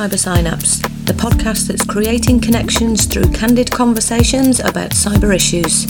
[0.00, 5.82] Cyber Synapse, the podcast that's creating connections through candid conversations about cyber issues.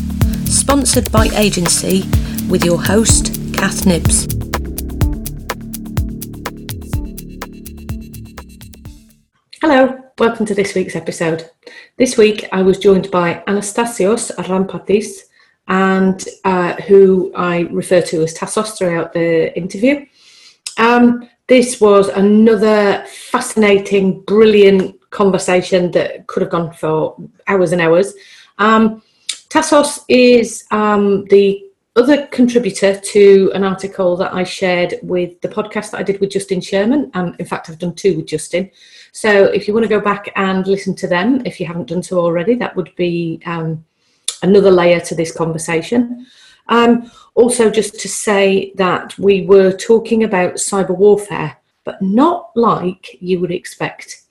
[0.52, 2.02] Sponsored by Agency,
[2.48, 4.26] with your host, Kath Knibbs.
[9.62, 11.48] Hello, welcome to this week's episode.
[11.96, 15.20] This week I was joined by Anastasios Rampatis,
[15.68, 20.04] and uh, who I refer to as Tassos throughout the interview.
[20.78, 27.16] Um, this was another fascinating, brilliant conversation that could have gone for
[27.48, 28.14] hours and hours.
[28.58, 29.02] Um,
[29.48, 31.60] Tassos is um, the
[31.96, 36.30] other contributor to an article that I shared with the podcast that I did with
[36.30, 37.10] Justin Sherman.
[37.14, 38.70] And in fact, I've done two with Justin.
[39.10, 42.04] So if you want to go back and listen to them, if you haven't done
[42.04, 43.84] so already, that would be um,
[44.44, 46.28] another layer to this conversation.
[46.68, 53.16] Um, also, just to say that we were talking about cyber warfare, but not like
[53.20, 54.22] you would expect.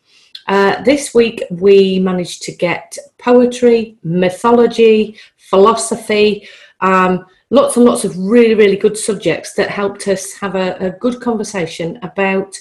[0.47, 6.47] Uh, this week, we managed to get poetry, mythology, philosophy,
[6.81, 10.91] um, lots and lots of really, really good subjects that helped us have a, a
[10.91, 12.55] good conversation about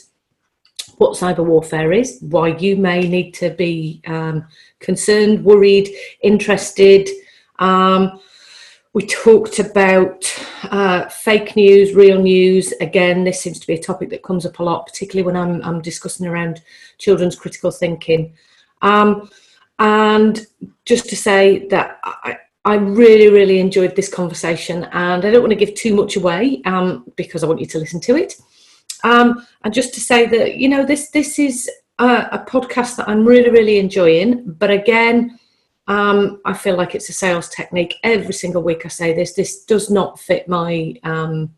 [0.96, 4.46] what cyber warfare is, why you may need to be um,
[4.80, 5.88] concerned, worried,
[6.22, 7.08] interested.
[7.58, 8.20] Um,
[8.94, 10.24] we talked about
[10.64, 12.72] uh, fake news, real news.
[12.80, 15.62] Again, this seems to be a topic that comes up a lot, particularly when I'm,
[15.62, 16.62] I'm discussing around
[16.98, 18.32] children's critical thinking.
[18.82, 19.30] Um,
[19.78, 20.46] and
[20.84, 25.52] just to say that I, I really, really enjoyed this conversation, and I don't want
[25.52, 28.34] to give too much away um, because I want you to listen to it.
[29.04, 33.08] Um, and just to say that you know this this is a, a podcast that
[33.08, 34.52] I'm really, really enjoying.
[34.52, 35.38] But again,
[35.88, 37.94] um, I feel like it's a sales technique.
[38.04, 39.32] Every single week I say this.
[39.32, 41.54] This does not fit my um,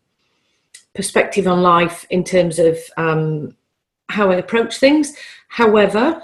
[0.95, 3.55] perspective on life in terms of um,
[4.07, 5.13] how I approach things.
[5.49, 6.23] However,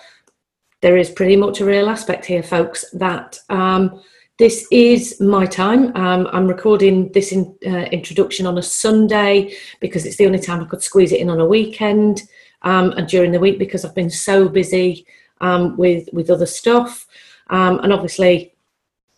[0.81, 4.01] there is pretty much a real aspect here, folks, that um,
[4.39, 5.93] this is my time.
[5.97, 10.61] Um, I'm recording this in, uh, introduction on a Sunday because it's the only time
[10.61, 12.21] I could squeeze it in on a weekend
[12.61, 15.05] um, and during the week because I've been so busy
[15.41, 17.06] with with other stuff.
[17.49, 18.53] Um, and obviously,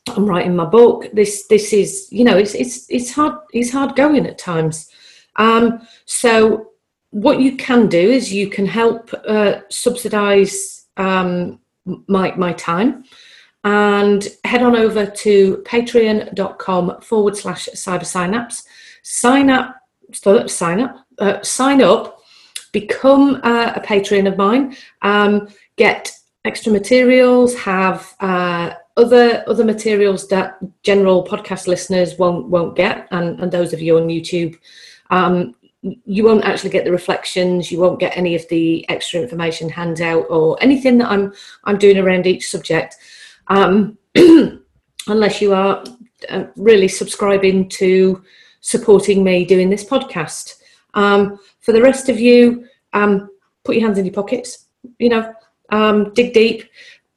[0.08, 1.08] I'm writing my book.
[1.14, 4.90] This this is you know it's it's it's hard it's hard going at times.
[5.36, 6.72] Um, so
[7.12, 11.60] what you can do is you can help uh, subsidise um,
[12.08, 13.04] my my time
[13.64, 18.52] and head on over to patreon.com forward slash cyber sign up
[19.04, 19.50] sign
[20.82, 22.22] up uh, sign up
[22.72, 30.28] become uh, a patron of mine um, get extra materials, have uh, other other materials
[30.30, 34.58] that general podcast listeners won't won't get, and, and those of you on YouTube,
[35.10, 37.72] um, you won't actually get the reflections.
[37.72, 41.34] You won't get any of the extra information handout or anything that I'm
[41.66, 42.98] I'm doing around each subject,
[43.48, 43.98] um,
[45.08, 45.84] unless you are
[46.30, 48.24] uh, really subscribing to
[48.62, 50.56] supporting me doing this podcast.
[50.94, 53.30] Um, for the rest of you, um,
[53.64, 54.66] put your hands in your pockets.
[54.98, 55.34] You know,
[55.72, 56.64] um, dig deep,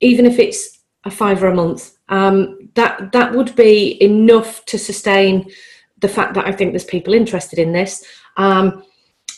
[0.00, 1.96] even if it's a fiver a month.
[2.08, 5.50] Um, that that would be enough to sustain
[5.98, 8.04] the fact that I think there's people interested in this.
[8.36, 8.84] Um,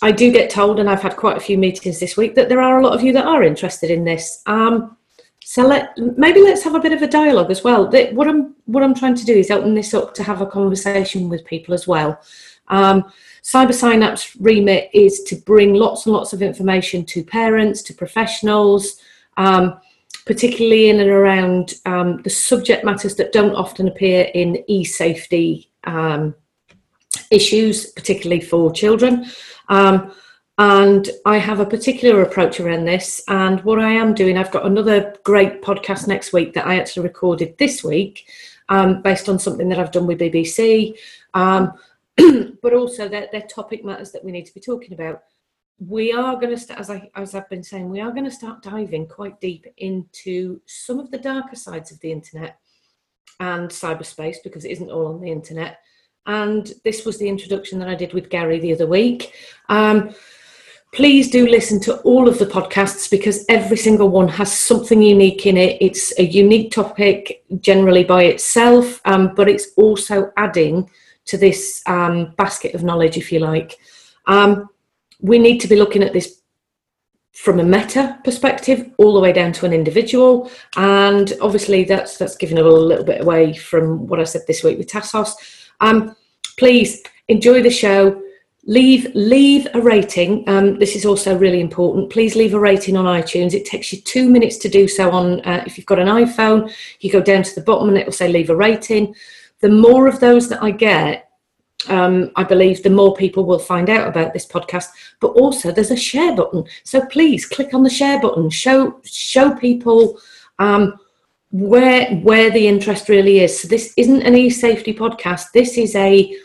[0.02, 2.60] I do get told, and I've had quite a few meetings this week, that there
[2.60, 4.42] are a lot of you that are interested in this.
[4.46, 4.96] Um,
[5.44, 7.90] so let maybe let's have a bit of a dialogue as well.
[8.12, 11.28] What I'm what I'm trying to do is open this up to have a conversation
[11.28, 12.20] with people as well.
[12.68, 13.12] Um,
[13.44, 18.98] Cyber Synapse remit is to bring lots and lots of information to parents, to professionals,
[19.36, 19.78] um,
[20.24, 26.34] particularly in and around um, the subject matters that don't often appear in e-safety um,
[27.30, 29.26] issues, particularly for children.
[29.68, 30.14] Um,
[30.56, 33.22] and I have a particular approach around this.
[33.28, 37.02] And what I am doing, I've got another great podcast next week that I actually
[37.02, 38.26] recorded this week,
[38.70, 40.96] um, based on something that I've done with BBC.
[41.34, 41.74] Um,
[42.62, 45.22] but also they're, they're topic matters that we need to be talking about.
[45.78, 48.30] We are going to start, as I as I've been saying, we are going to
[48.30, 52.58] start diving quite deep into some of the darker sides of the internet
[53.40, 55.78] and cyberspace because it isn't all on the internet.
[56.26, 59.34] And this was the introduction that I did with Gary the other week.
[59.68, 60.14] Um,
[60.92, 65.44] please do listen to all of the podcasts because every single one has something unique
[65.44, 65.76] in it.
[65.80, 70.88] It's a unique topic generally by itself, um, but it's also adding
[71.26, 73.78] to this um, basket of knowledge, if you like.
[74.26, 74.68] Um,
[75.20, 76.40] we need to be looking at this
[77.32, 82.36] from a meta perspective all the way down to an individual and obviously that's that's
[82.36, 85.32] giving a little bit away from what i said this week with tassos
[85.80, 86.14] um,
[86.56, 88.22] please enjoy the show
[88.66, 90.48] leave leave a rating.
[90.48, 92.10] Um, this is also really important.
[92.10, 93.54] Please leave a rating on iTunes.
[93.54, 95.10] It takes you two minutes to do so.
[95.10, 98.06] On uh, if you've got an iPhone, you go down to the bottom and it
[98.06, 99.14] will say leave a rating.
[99.64, 101.30] The more of those that I get,
[101.88, 104.88] um, I believe the more people will find out about this podcast.
[105.20, 108.50] But also, there's a share button, so please click on the share button.
[108.50, 110.20] Show show people
[110.58, 110.98] um,
[111.50, 113.58] where where the interest really is.
[113.58, 115.46] So this isn't an e-safety podcast.
[115.54, 116.36] This is a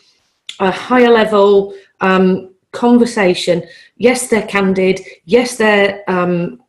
[0.62, 3.68] a higher level um, conversation.
[3.98, 5.02] Yes, they're candid.
[5.26, 6.64] Yes, they're um,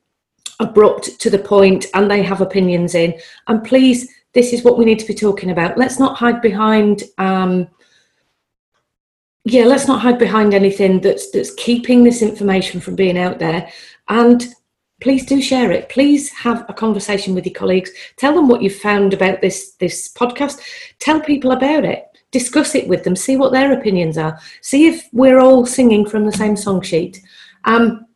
[0.58, 3.14] abrupt to the point, and they have opinions in.
[3.46, 5.78] And please, this is what we need to be talking about.
[5.78, 7.02] Let's not hide behind.
[7.18, 7.68] Um,
[9.44, 13.70] yeah, let's not hide behind anything that's that's keeping this information from being out there.
[14.08, 14.46] And
[15.00, 15.88] please do share it.
[15.88, 17.90] Please have a conversation with your colleagues.
[18.16, 20.60] Tell them what you've found about this this podcast.
[20.98, 22.04] Tell people about it.
[22.30, 23.16] Discuss it with them.
[23.16, 24.38] See what their opinions are.
[24.60, 27.20] See if we're all singing from the same song sheet.
[27.64, 28.06] Um,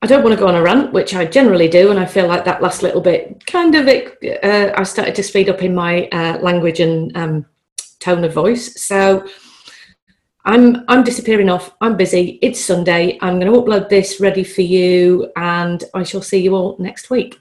[0.00, 2.28] I don't want to go on a rant, which I generally do, and I feel
[2.28, 3.88] like that last little bit kind of.
[3.88, 7.46] Uh, I started to speed up in my uh, language and um,
[7.98, 8.80] tone of voice.
[8.80, 9.26] So
[10.44, 11.74] I'm I'm disappearing off.
[11.80, 12.38] I'm busy.
[12.42, 13.18] It's Sunday.
[13.20, 17.10] I'm going to upload this ready for you, and I shall see you all next
[17.10, 17.40] week.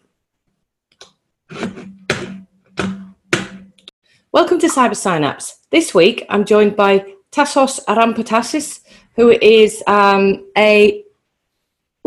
[4.32, 5.60] Welcome to Cyber Synapse.
[5.70, 8.82] This week I'm joined by Tassos Arampatzis,
[9.16, 11.04] who is um, a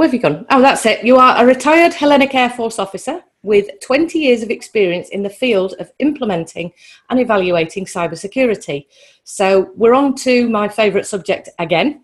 [0.00, 0.46] where have you gone?
[0.48, 1.04] Oh, that's it.
[1.04, 5.28] You are a retired Hellenic Air Force officer with 20 years of experience in the
[5.28, 6.72] field of implementing
[7.10, 8.86] and evaluating cybersecurity.
[9.24, 12.02] So we're on to my favourite subject again.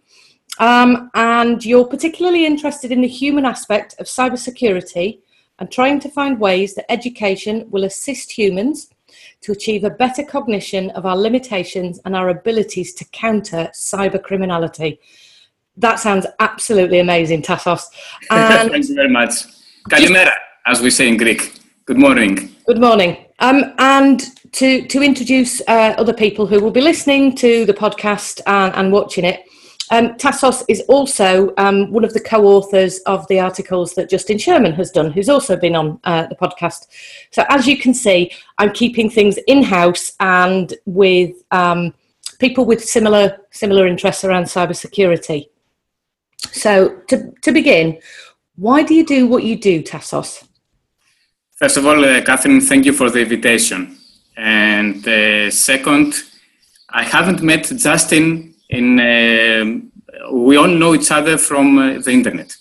[0.58, 5.20] Um, and you're particularly interested in the human aspect of cybersecurity
[5.58, 8.90] and trying to find ways that education will assist humans
[9.40, 15.00] to achieve a better cognition of our limitations and our abilities to counter cyber criminality.
[15.76, 17.84] That sounds absolutely amazing, Tassos.
[18.30, 19.32] And Thank you very much.
[19.90, 20.32] Kalimera
[20.66, 21.52] as we say in Greek.
[21.86, 22.54] Good morning.
[22.66, 23.16] Good morning.
[23.38, 24.20] Um, and
[24.52, 28.92] to, to introduce uh, other people who will be listening to the podcast and, and
[28.92, 29.44] watching it,
[29.92, 34.36] um, Tassos is also um, one of the co authors of the articles that Justin
[34.36, 36.88] Sherman has done, who's also been on uh, the podcast.
[37.30, 41.94] So, as you can see, I'm keeping things in house and with um,
[42.40, 45.46] people with similar, similar interests around cybersecurity.
[46.38, 47.98] So, to, to begin,
[48.56, 50.44] why do you do what you do, Tassos?
[51.56, 53.96] First of all, uh, Catherine, thank you for the invitation.
[54.36, 56.14] And uh, second,
[56.90, 59.00] I haven't met Justin in.
[59.00, 59.80] Uh,
[60.32, 62.54] we all know each other from uh, the internet.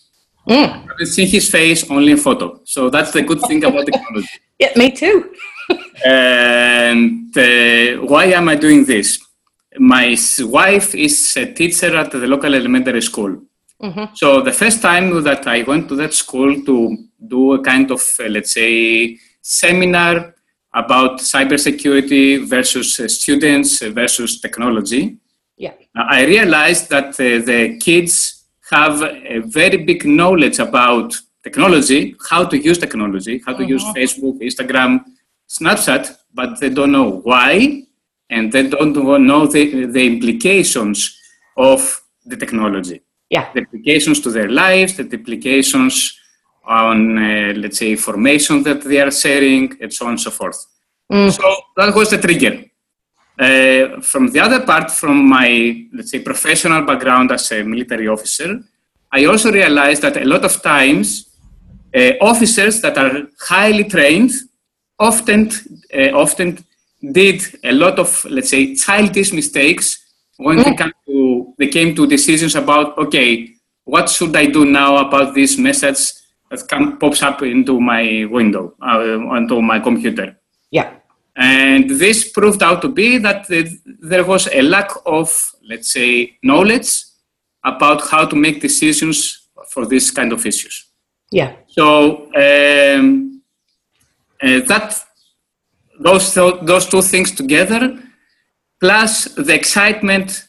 [0.48, 0.88] Mm.
[1.00, 4.30] I've seen his face only in photo, so that's the good thing about technology.
[4.60, 5.34] yeah, me too.
[6.06, 9.20] and uh, why am I doing this?
[9.78, 13.42] My wife is a teacher at the local elementary school.
[13.82, 14.16] Mm-hmm.
[14.16, 18.02] So the first time that I went to that school to do a kind of,
[18.20, 20.34] uh, let's say, seminar
[20.74, 25.18] about cybersecurity versus uh, students versus technology,
[25.58, 25.74] yeah.
[25.96, 32.58] I realized that uh, the kids have a very big knowledge about technology, how to
[32.58, 33.72] use technology, how to mm-hmm.
[33.72, 35.04] use Facebook, Instagram,
[35.48, 37.84] Snapchat, but they don't know why
[38.30, 41.18] and they don't know the, the implications
[41.56, 43.52] of the technology yeah.
[43.54, 46.20] the implications to their lives, the implications
[46.64, 50.66] on, uh, let's say, information that they are sharing, and so on and so forth.
[51.12, 51.32] Mm.
[51.32, 52.64] So that was the trigger.
[53.38, 58.60] Uh, from the other part, from my, let's say, professional background as a military officer,
[59.12, 61.30] I also realized that a lot of times
[61.94, 64.32] uh, officers that are highly trained
[65.00, 65.52] often,
[65.94, 66.58] uh, often
[67.12, 70.05] did a lot of, let's say, childish mistakes
[70.38, 70.64] when mm.
[70.64, 73.50] they, come to, they came to decisions about, okay,
[73.84, 76.14] what should I do now about this message
[76.50, 80.38] that come, pops up into my window, uh, onto my computer?
[80.72, 80.94] Yeah.
[81.38, 83.48] And this proved out to be that
[84.02, 86.90] there was a lack of, let's say, knowledge
[87.64, 90.86] about how to make decisions for this kind of issues.
[91.32, 91.56] Yeah.
[91.68, 93.42] So um,
[94.42, 95.04] uh, that
[96.00, 97.98] those those two things together
[98.80, 100.48] plus the excitement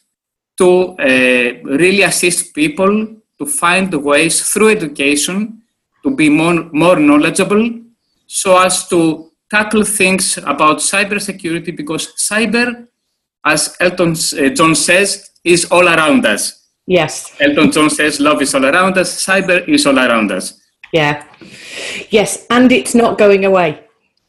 [0.59, 5.63] to uh, really assist people to find ways through education
[6.03, 7.71] to be more, more knowledgeable
[8.27, 12.89] so as to tackle things about cybersecurity because cyber,
[13.45, 16.67] as Elton uh, John says, is all around us.
[16.87, 17.35] Yes.
[17.41, 20.61] Elton John says love is all around us, cyber is all around us.
[20.93, 21.25] Yeah.
[22.11, 23.85] Yes, and it's not going away.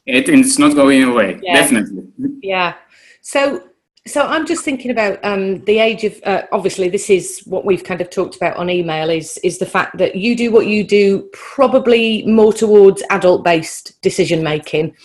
[0.06, 1.54] It, it's not going away, yeah.
[1.54, 2.04] definitely.
[2.42, 2.74] Yeah.
[3.22, 3.62] So
[4.08, 6.20] so I'm just thinking about um, the age of.
[6.24, 9.10] Uh, obviously, this is what we've kind of talked about on email.
[9.10, 14.42] Is is the fact that you do what you do, probably more towards adult-based decision
[14.42, 14.96] making,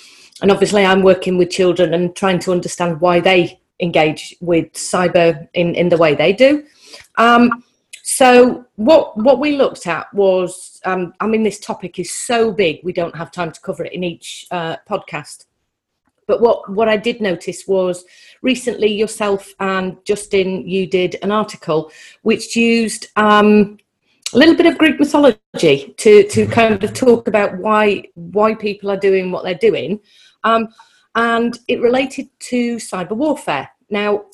[0.42, 5.48] and obviously, I'm working with children and trying to understand why they engage with cyber
[5.54, 6.64] in in the way they do.
[7.18, 7.64] Um,
[8.04, 12.80] so what what we looked at was, um, I mean, this topic is so big
[12.84, 15.46] we don't have time to cover it in each uh, podcast.
[16.28, 18.06] But what what I did notice was
[18.44, 23.78] recently yourself and Justin, you did an article which used um,
[24.34, 28.92] a little bit of Greek mythology to to kind of talk about why why people
[28.92, 30.00] are doing what they're doing,
[30.44, 30.68] um,
[31.16, 33.70] and it related to cyber warfare.
[33.90, 34.26] Now,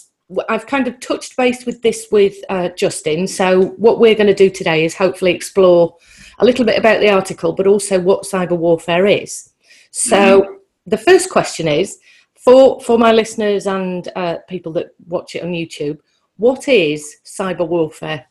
[0.47, 3.27] I've kind of touched base with this with uh, Justin.
[3.27, 5.95] So, what we're going to do today is hopefully explore
[6.39, 9.51] a little bit about the article, but also what cyber warfare is.
[9.91, 10.53] So, mm-hmm.
[10.85, 11.99] the first question is
[12.43, 15.99] for for my listeners and uh, people that watch it on YouTube,
[16.37, 18.25] what is cyber warfare?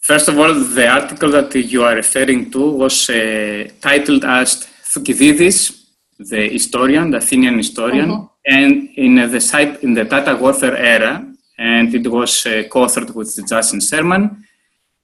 [0.00, 5.80] First of all, the article that you are referring to was uh, titled as Thucydides
[6.18, 8.26] the historian, the Athenian historian, mm-hmm.
[8.46, 11.24] and in the site in the data warfare era,
[11.58, 14.44] and it was uh, co-authored with Justin Sherman.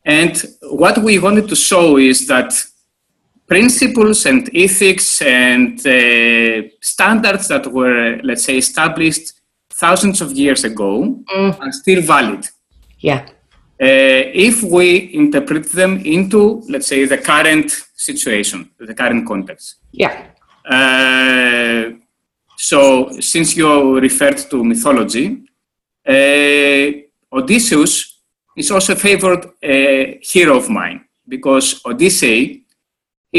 [0.05, 2.53] And what we wanted to show is that
[3.47, 9.33] principles and ethics and uh, standards that were, let's say, established
[9.71, 11.61] thousands of years ago mm.
[11.61, 12.49] are still valid.
[12.99, 13.27] Yeah.
[13.79, 19.77] Uh, if we interpret them into, let's say, the current situation, the current context.
[19.93, 20.29] Yeah.
[20.65, 21.91] Uh,
[22.57, 25.45] so, since you referred to mythology,
[26.09, 28.23] uh, Odysseus
[28.57, 32.66] is also a favored uh, hero of mine because Odyssey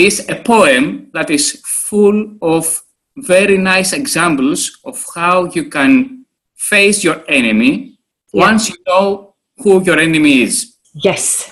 [0.05, 2.83] is a poem that is full of
[3.17, 6.25] very nice examples of how you can
[6.55, 7.97] face your enemy
[8.33, 8.45] yeah.
[8.45, 10.75] once you know who your enemy is.
[10.93, 11.51] Yes.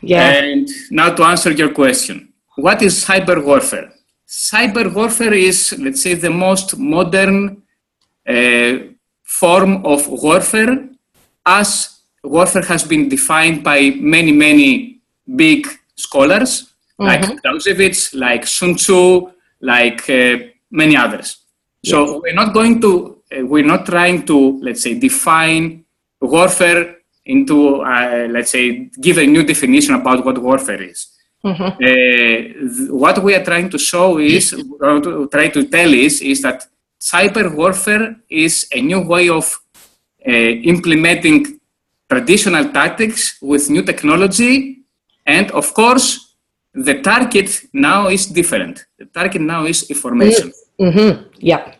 [0.00, 0.30] Yeah.
[0.30, 3.94] And now to answer your question, what is cyber warfare?
[4.34, 7.62] cyber warfare is, let's say, the most modern
[8.26, 8.78] uh,
[9.22, 10.88] form of warfare
[11.46, 15.00] as warfare has been defined by many, many
[15.36, 17.06] big scholars mm-hmm.
[17.06, 20.38] like Clausewitz, like Sun Tzu, like uh,
[20.70, 21.38] many others.
[21.82, 21.90] Yes.
[21.90, 25.84] So we're not going to, uh, we're not trying to, let's say, define
[26.20, 26.96] warfare
[27.26, 31.08] into, uh, let's say, give a new definition about what warfare is.
[31.44, 32.90] Mm-hmm.
[32.90, 36.40] Uh, what we are trying to show is, or to try to tell is, is
[36.42, 36.66] that
[37.00, 39.58] cyber warfare is a new way of
[40.26, 41.60] uh, implementing
[42.08, 44.84] traditional tactics with new technology,
[45.26, 46.33] and of course,
[46.74, 48.86] the target now is different.
[48.98, 50.52] The target now is information.
[50.80, 51.28] Mm-hmm.
[51.38, 51.74] Yeah,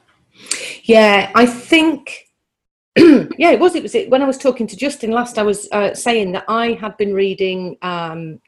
[0.85, 1.31] yeah.
[1.35, 2.29] I think
[2.97, 3.75] yeah, it was.
[3.75, 4.11] It was it.
[4.11, 7.13] When I was talking to Justin last, I was uh, saying that I had been
[7.13, 8.41] reading um,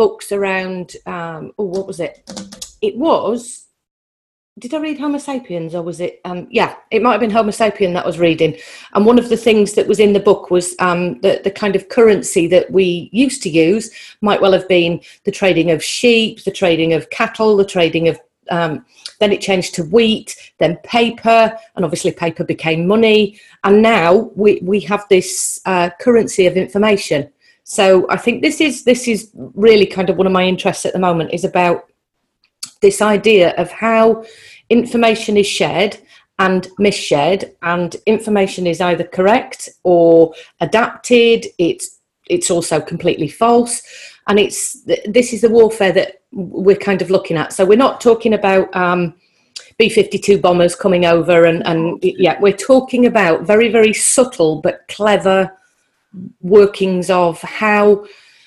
[0.00, 2.22] books around um, oh what was it
[2.80, 3.66] it was
[4.60, 6.20] did I read Homo sapiens or was it?
[6.24, 8.56] Um, yeah, it might have been Homo sapien that I was reading.
[8.92, 11.74] And one of the things that was in the book was um, the, the kind
[11.74, 13.90] of currency that we used to use
[14.20, 18.20] might well have been the trading of sheep, the trading of cattle, the trading of.
[18.50, 18.84] Um,
[19.20, 23.38] then it changed to wheat, then paper, and obviously paper became money.
[23.62, 27.30] And now we, we have this uh, currency of information.
[27.62, 30.94] So I think this is this is really kind of one of my interests at
[30.94, 31.90] the moment is about
[32.80, 34.24] this idea of how
[34.70, 35.98] information is shared
[36.38, 41.98] and misshared and information is either correct or adapted it's
[42.28, 43.82] it's also completely false
[44.28, 47.52] and it's this is the warfare that we're kind of looking at.
[47.52, 49.14] So we're not talking about um,
[49.78, 55.50] b-52 bombers coming over and and yeah we're talking about very very subtle but clever
[56.42, 58.04] workings of how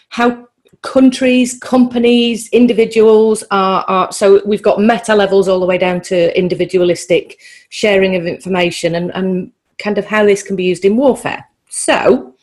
[0.10, 0.48] how
[0.83, 6.37] countries, companies, individuals are, are, so we've got meta levels all the way down to
[6.37, 11.47] individualistic sharing of information and, and kind of how this can be used in warfare.
[11.69, 12.35] So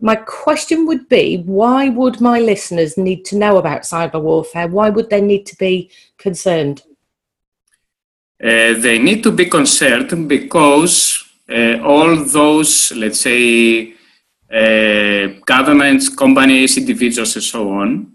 [0.00, 4.66] my question would be why would my listeners need to know about cyber warfare?
[4.66, 6.82] Why would they need to be concerned?
[8.42, 13.94] Uh, they need to be concerned because uh, all those, let's say,
[15.44, 18.12] governments, companies, individuals, and so on,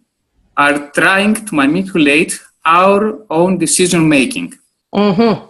[0.56, 4.54] are trying to manipulate our own decision making.
[4.94, 5.46] Mm-hmm.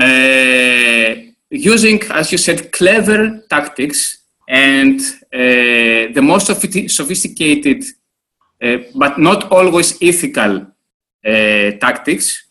[0.00, 5.00] Uh, using, as you said, clever tactics and
[5.32, 7.84] uh, the most sophisticated,
[8.62, 10.66] uh, but not always ethical
[11.26, 12.48] uh, tactics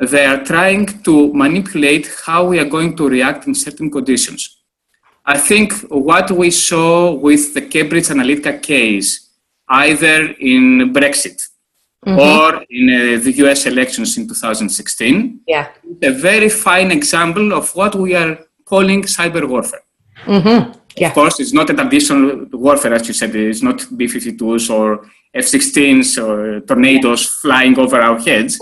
[0.00, 4.59] they are trying to manipulate how we are going to react in certain conditions.
[5.34, 9.28] I think what we saw with the Cambridge Analytica case,
[9.68, 11.38] either in Brexit
[12.04, 12.18] mm-hmm.
[12.18, 15.68] or in uh, the US elections in 2016, yeah.
[16.02, 19.84] a very fine example of what we are calling cyber warfare.
[20.24, 20.72] Mm-hmm.
[20.96, 21.08] Yeah.
[21.08, 23.36] Of course, it's not a traditional warfare, as you said.
[23.36, 28.60] It's not B 52s or F 16s or tornadoes flying over our heads,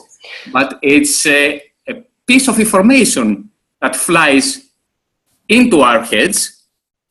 [0.52, 1.94] but it's a, a
[2.26, 3.48] piece of information
[3.80, 4.66] that flies
[5.48, 6.56] into our heads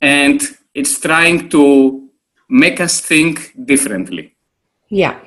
[0.01, 0.41] and
[0.73, 2.09] it's trying to
[2.49, 4.35] make us think differently.
[4.89, 5.19] Yeah.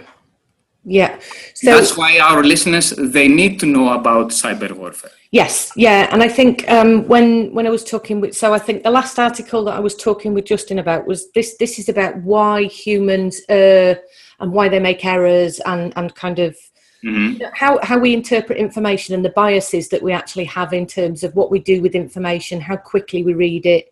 [0.85, 1.19] Yeah.
[1.55, 5.11] So that's why our listeners they need to know about cyber warfare.
[5.33, 8.83] Yes, yeah, and I think um, when when I was talking with, so I think
[8.83, 11.57] the last article that I was talking with Justin about was this.
[11.57, 13.95] This is about why humans uh,
[14.41, 16.57] and why they make errors and and kind of
[17.05, 17.45] mm-hmm.
[17.55, 21.37] how how we interpret information and the biases that we actually have in terms of
[21.37, 23.90] what we do with information, how quickly we read it,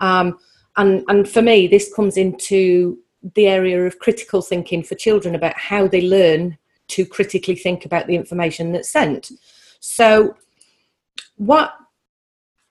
[0.00, 0.38] um,
[0.76, 2.98] and and for me, this comes into
[3.34, 6.56] the area of critical thinking for children about how they learn
[6.88, 9.30] to critically think about the information that's sent.
[9.80, 10.36] So,
[11.36, 11.74] what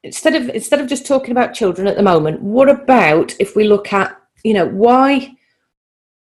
[0.03, 3.65] instead of instead of just talking about children at the moment, what about if we
[3.65, 5.35] look at you know why?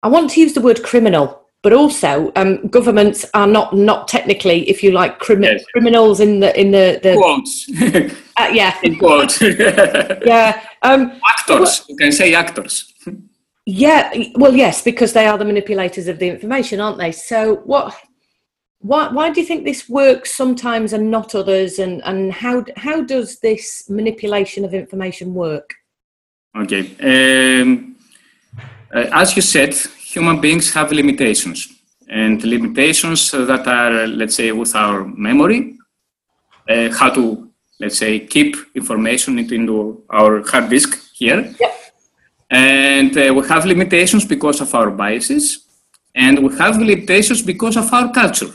[0.02, 4.68] I want to use the word criminal, but also um, governments are not not technically,
[4.70, 5.66] if you like, crimi- yes.
[5.74, 8.24] criminals in the in the, the quotes.
[8.40, 9.42] uh, yeah, in quotes.
[9.42, 11.86] yeah, um, actors.
[11.90, 12.94] you can say actors.
[13.66, 17.12] Yeah, well, yes, because they are the manipulators of the information, aren't they?
[17.12, 17.96] So, what,
[18.80, 21.78] why, why do you think this works sometimes and not others?
[21.80, 25.76] And, and how, how does this manipulation of information work?
[26.58, 27.62] Okay.
[27.62, 27.96] Um,
[28.94, 31.68] uh, as you said, human beings have limitations,
[32.10, 35.78] and limitations that are, let's say, with our memory,
[36.68, 37.49] uh, how to,
[37.80, 41.54] let's say, keep information into our hard disk here.
[41.60, 41.80] Yep
[42.50, 45.66] and uh, we have limitations because of our biases,
[46.16, 48.52] and we have limitations because of our culture.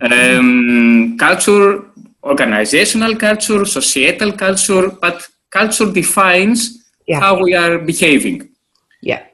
[0.00, 1.84] Um, culture,
[2.24, 7.20] organizational culture, societal culture, but culture defines yeah.
[7.20, 8.48] how we are behaving.
[9.00, 9.24] Yeah.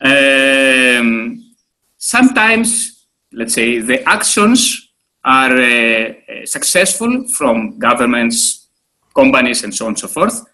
[0.00, 1.54] Um,
[1.96, 4.87] sometimes, let's say, the actions
[5.28, 6.12] are uh,
[6.44, 8.68] successful from governments,
[9.14, 10.44] companies, and so on and so forth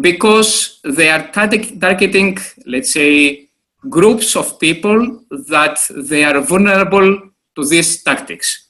[0.00, 3.48] because they are targeting, let's say,
[3.88, 8.68] groups of people that they are vulnerable to these tactics.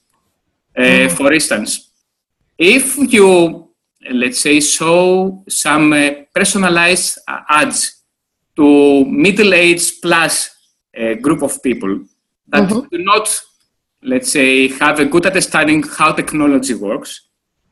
[0.77, 1.15] Uh, mm-hmm.
[1.15, 1.91] For instance,
[2.57, 3.69] if you,
[4.11, 8.03] let's say, show some uh, personalized ads
[8.55, 10.55] to middle-aged plus
[10.97, 12.03] uh, group of people
[12.47, 12.87] that mm-hmm.
[12.91, 13.27] do not,
[14.05, 17.21] let's say, have a good understanding how technology works,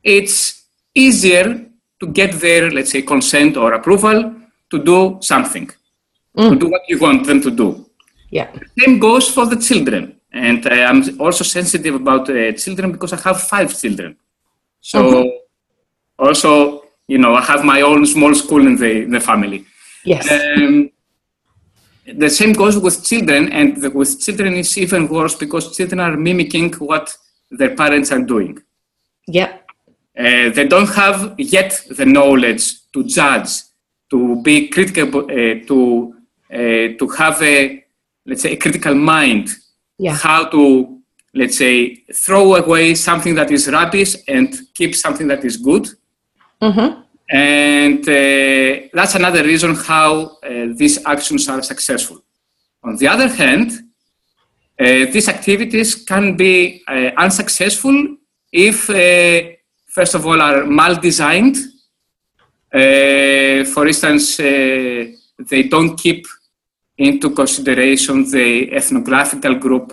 [0.02, 1.66] it's easier
[2.00, 4.34] to get their, let's say, consent or approval
[4.70, 5.70] to do something,
[6.36, 6.50] mm.
[6.50, 7.86] to do what you want them to do.
[8.30, 8.50] Yeah.
[8.78, 10.20] same goes for the children.
[10.32, 14.16] And uh, I'm also sensitive about uh, children because I have five children.
[14.80, 15.28] So mm-hmm.
[16.26, 19.64] also, you know, I have my own small school in the, in the family.
[20.04, 20.30] Yes.
[20.30, 20.90] Um,
[22.06, 26.16] the same goes with children, and the, with children it's even worse because children are
[26.16, 27.16] mimicking what
[27.50, 28.58] their parents are doing.
[29.26, 29.58] Yeah.
[30.16, 33.62] Uh, they don't have yet the knowledge to judge,
[34.10, 36.14] to be critical, uh, to
[36.52, 37.84] uh, to have a
[38.26, 39.48] let's say a critical mind.
[39.98, 40.14] Yeah.
[40.14, 41.00] How to
[41.32, 45.88] let's say throw away something that is rubbish and keep something that is good.
[46.62, 47.00] Mm-hmm.
[47.28, 52.22] And uh, that's another reason how uh, these actions are successful.
[52.82, 53.70] On the other hand,
[54.76, 56.82] these activities can be
[57.16, 58.16] unsuccessful
[58.52, 58.90] if
[59.94, 61.56] first of all, are mal-designed.
[62.74, 65.04] Uh, for instance, uh,
[65.50, 66.26] they don't keep
[66.98, 69.92] into consideration the ethnographical group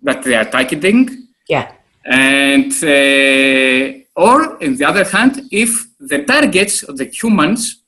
[0.00, 1.26] that they are targeting.
[1.48, 1.72] Yeah.
[2.04, 7.82] And uh, or, on the other hand, if the targets of the humans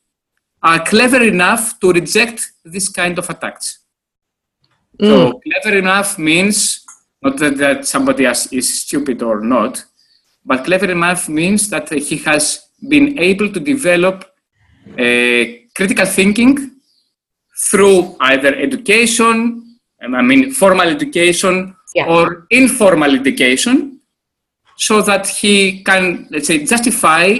[0.63, 3.81] are clever enough to reject this kind of attacks.
[5.01, 5.09] Mm.
[5.09, 6.85] So clever enough means
[7.23, 9.85] not that, that somebody is stupid or not,
[10.45, 14.25] but clever enough means that he has been able to develop
[14.99, 15.45] uh,
[15.75, 16.73] critical thinking
[17.71, 22.07] through either education, I mean, formal education yeah.
[22.07, 24.01] or informal education,
[24.77, 27.39] so that he can, let's say, justify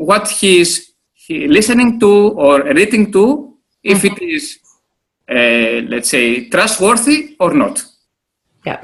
[0.00, 4.14] what he is he listening to or reading to, if mm-hmm.
[4.14, 4.58] it is,
[5.30, 7.84] uh, let's say, trustworthy or not.
[8.64, 8.82] Yeah.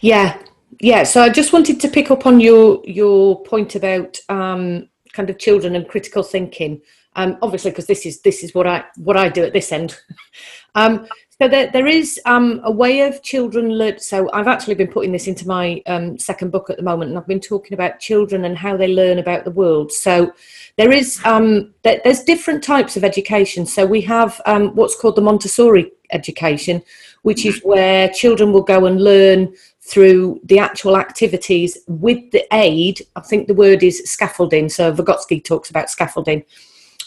[0.00, 0.38] Yeah,
[0.80, 5.30] yeah, so I just wanted to pick up on your your point about um, kind
[5.30, 6.80] of children and critical thinking.
[7.16, 9.96] Um, obviously, because this is this is what I what I do at this end.
[10.74, 11.06] um,
[11.40, 13.98] so there, there is um, a way of children learn.
[13.98, 17.18] So I've actually been putting this into my um, second book at the moment, and
[17.18, 19.90] I've been talking about children and how they learn about the world.
[19.90, 20.32] So
[20.76, 23.66] there is um, there, there's different types of education.
[23.66, 26.80] So we have um, what's called the Montessori education,
[27.22, 33.02] which is where children will go and learn through the actual activities with the aid.
[33.16, 34.68] I think the word is scaffolding.
[34.68, 36.44] So Vygotsky talks about scaffolding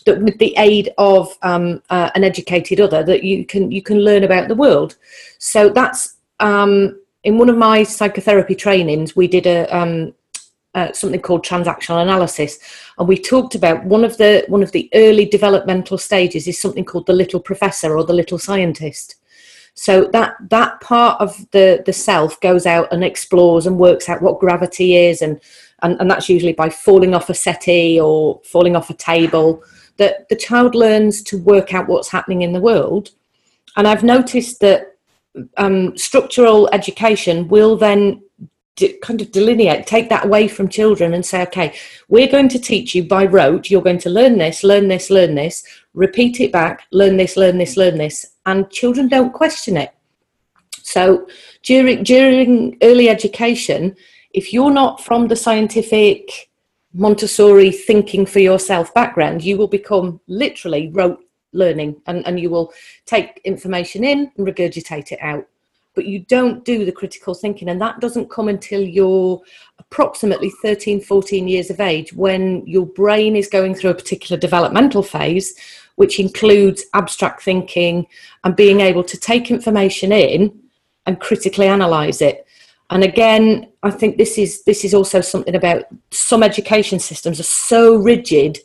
[0.08, 4.00] that with the aid of um, uh, an educated other that you can you can
[4.00, 4.96] learn about the world.
[5.38, 10.14] So that's um, in one of my psychotherapy trainings we did a um,
[10.78, 12.60] uh, something called transactional analysis.
[13.00, 16.86] And we talked about one of the one of the early developmental stages is something
[16.86, 19.16] called the little professor or the little scientist.
[19.74, 24.22] So that that part of the the self goes out and explores and works out
[24.22, 25.40] what gravity is and
[25.84, 29.64] and, and that's usually by falling off a settee or falling off a table
[29.98, 33.12] that the child learns to work out what's happening in the world.
[33.76, 34.96] And I've noticed that
[35.58, 38.22] um, structural education will then
[39.02, 41.76] kind of delineate, take that away from children and say, okay,
[42.10, 45.34] we're going to teach you by rote, you're going to learn this, learn this, learn
[45.36, 48.34] this, repeat it back, learn this, learn this, learn this.
[48.46, 49.94] And children don't question it.
[50.84, 51.28] So
[51.64, 53.96] during, during early education,
[54.32, 56.47] if you're not from the scientific
[56.98, 62.74] Montessori thinking for yourself background, you will become literally rote learning and, and you will
[63.06, 65.48] take information in and regurgitate it out.
[65.94, 69.42] But you don't do the critical thinking, and that doesn't come until you're
[69.78, 75.04] approximately 13, 14 years of age when your brain is going through a particular developmental
[75.04, 75.54] phase,
[75.96, 78.08] which includes abstract thinking
[78.44, 80.60] and being able to take information in
[81.06, 82.47] and critically analyze it.
[82.90, 87.44] And again, I think this is this is also something about some education systems are
[87.44, 88.60] so rigid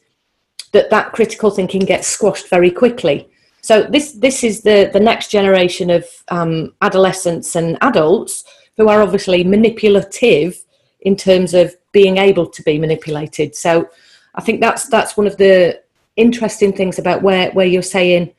[0.72, 3.28] that that critical thinking gets squashed very quickly.
[3.62, 8.44] So this this is the the next generation of um, adolescents and adults
[8.76, 10.56] who are obviously manipulative
[11.00, 13.54] in terms of being able to be manipulated.
[13.56, 13.88] So
[14.34, 15.80] I think that's that's one of the
[16.16, 18.32] interesting things about where where you're saying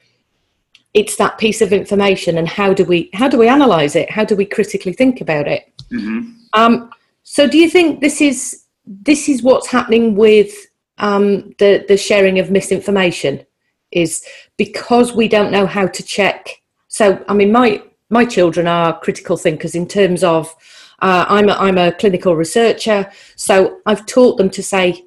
[0.93, 4.23] it's that piece of information and how do we how do we analyze it how
[4.23, 6.31] do we critically think about it mm-hmm.
[6.53, 6.89] um,
[7.23, 10.53] so do you think this is this is what's happening with
[10.97, 13.45] um, the the sharing of misinformation?
[13.91, 14.25] Is
[14.57, 16.61] because we don't know how to check.
[16.87, 20.53] So i mean my my children are critical thinkers in terms of
[21.01, 23.11] uh, I'm, a, I'm a clinical researcher.
[23.35, 25.05] So i've taught them to say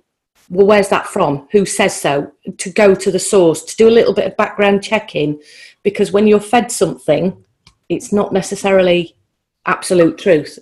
[0.49, 1.49] well where's that from?
[1.53, 2.33] Who says so?
[2.59, 5.40] To go to the source to do a little bit of background checking.
[5.83, 7.44] Because when you're fed something,
[7.88, 9.16] it's not necessarily
[9.66, 10.59] absolute truth.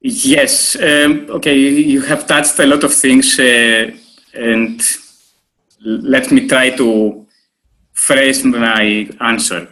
[0.00, 0.76] Yes.
[0.76, 1.56] Um, okay.
[1.56, 3.90] You have touched a lot of things, uh,
[4.34, 4.80] and
[5.84, 7.26] let me try to
[7.92, 9.68] phrase my answer.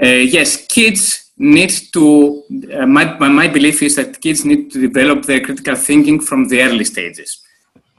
[0.00, 2.44] Uh, yes, kids need to.
[2.72, 6.62] Uh, my, my belief is that kids need to develop their critical thinking from the
[6.62, 7.42] early stages.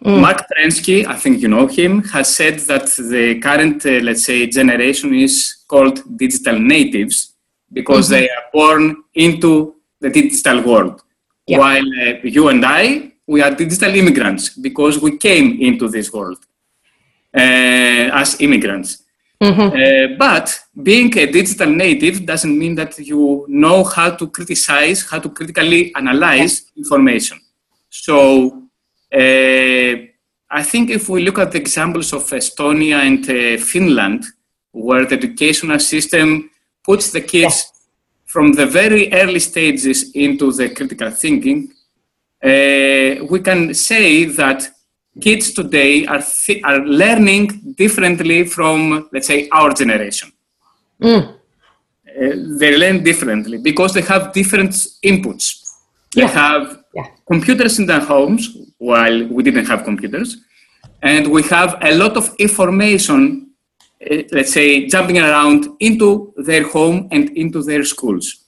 [0.05, 0.21] Mm.
[0.21, 4.47] Marc Prensky, I think you know him, has said that the current, uh, let's say,
[4.47, 7.33] generation is called digital natives
[7.73, 8.21] because mm-hmm.
[8.21, 11.01] they are born into the digital world.
[11.49, 11.59] Yeah.
[11.59, 16.37] While uh, you and I, we are digital immigrants because we came into this world
[17.35, 19.03] uh, as immigrants.
[19.41, 20.13] Mm-hmm.
[20.13, 25.19] Uh, but being a digital native doesn't mean that you know how to criticize, how
[25.19, 26.81] to critically analyze yeah.
[26.81, 27.39] information.
[27.89, 28.63] So
[29.11, 29.93] uh,
[30.51, 34.25] I think if we look at the examples of Estonia and uh, Finland,
[34.71, 36.51] where the educational system
[36.83, 37.71] puts the kids
[38.29, 41.73] from the very early stages into the critical thinking,
[42.43, 44.69] uh, we can say that
[45.19, 50.31] kids today are, th- are learning differently from, let's say, our generation.
[51.01, 51.27] Mm.
[51.27, 51.35] Uh,
[52.59, 55.45] they learn differently because they have different inputs.
[56.13, 56.27] They yeah.
[56.27, 57.07] have yeah.
[57.27, 60.37] computers in their homes while we didn't have computers.
[61.01, 63.48] And we have a lot of information,
[64.31, 68.45] let's say, jumping around into their home and into their schools.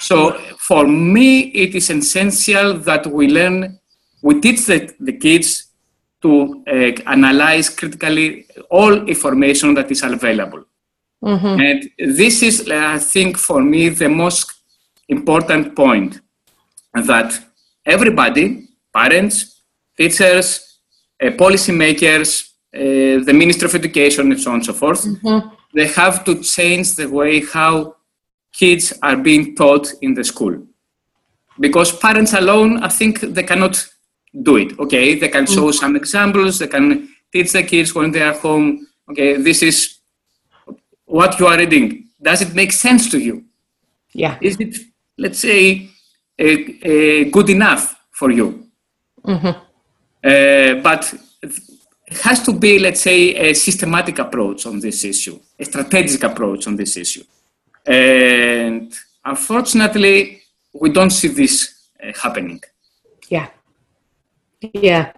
[0.00, 3.78] So for me, it is essential that we learn,
[4.22, 5.68] we teach the, the kids
[6.22, 10.64] to uh, analyze critically all information that is available.
[11.22, 11.60] Mm-hmm.
[11.60, 14.52] And this is, I think, for me, the most
[15.08, 16.20] important point
[16.94, 17.38] that
[17.84, 19.62] everybody, parents,
[19.96, 20.78] teachers,
[21.22, 25.48] uh, policymakers, the Ministry of Education, and so on and so forth, mm-hmm.
[25.74, 27.96] they have to change the way how
[28.52, 30.56] kids are being taught in the school.
[31.60, 33.84] because parents alone, I think they cannot
[34.42, 34.78] do it.
[34.78, 38.86] Okay, they can show some examples, they can teach the kids when they are home.
[39.10, 39.98] Okay, this is
[41.04, 42.08] what you are reading.
[42.20, 43.44] Does it make sense to you?
[44.12, 44.38] Yeah.
[44.40, 44.76] Is it,
[45.16, 45.90] let's say,
[46.36, 48.68] good enough for you?
[49.24, 49.46] Mm-hmm.
[50.24, 51.14] Uh, but
[52.12, 56.76] has to be, let's say, a systematic approach on this issue, a strategic approach on
[56.76, 57.24] this issue.
[57.86, 58.92] And
[59.24, 60.42] unfortunately,
[60.72, 62.62] we don't see this uh, happening.
[63.28, 63.48] Yeah.
[64.60, 65.12] Yeah.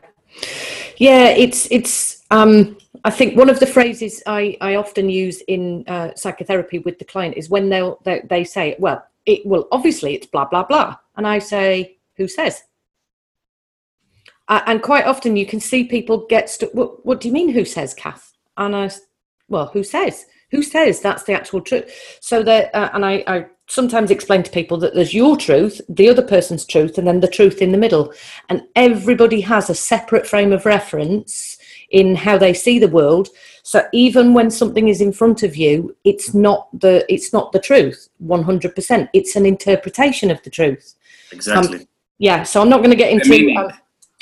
[0.96, 5.84] Yeah, it's it's um I think one of the phrases I, I often use in
[5.88, 10.14] uh, psychotherapy with the client is when they'll they, they say, well, it well obviously
[10.14, 12.62] it's blah blah blah, and I say, who says?
[14.50, 16.74] Uh, and quite often you can see people get stuck.
[16.74, 17.48] What, what do you mean?
[17.50, 18.32] Who says, Kath?
[18.56, 18.90] And I,
[19.48, 20.26] well, who says?
[20.50, 22.18] Who says that's the actual truth?
[22.20, 26.08] So that, uh, and I, I sometimes explain to people that there's your truth, the
[26.08, 28.12] other person's truth, and then the truth in the middle.
[28.48, 31.56] And everybody has a separate frame of reference
[31.90, 33.28] in how they see the world.
[33.62, 37.60] So even when something is in front of you, it's not the it's not the
[37.60, 39.08] truth 100%.
[39.12, 40.96] It's an interpretation of the truth.
[41.30, 41.78] Exactly.
[41.78, 41.86] Um,
[42.18, 43.28] yeah, so I'm not going to get into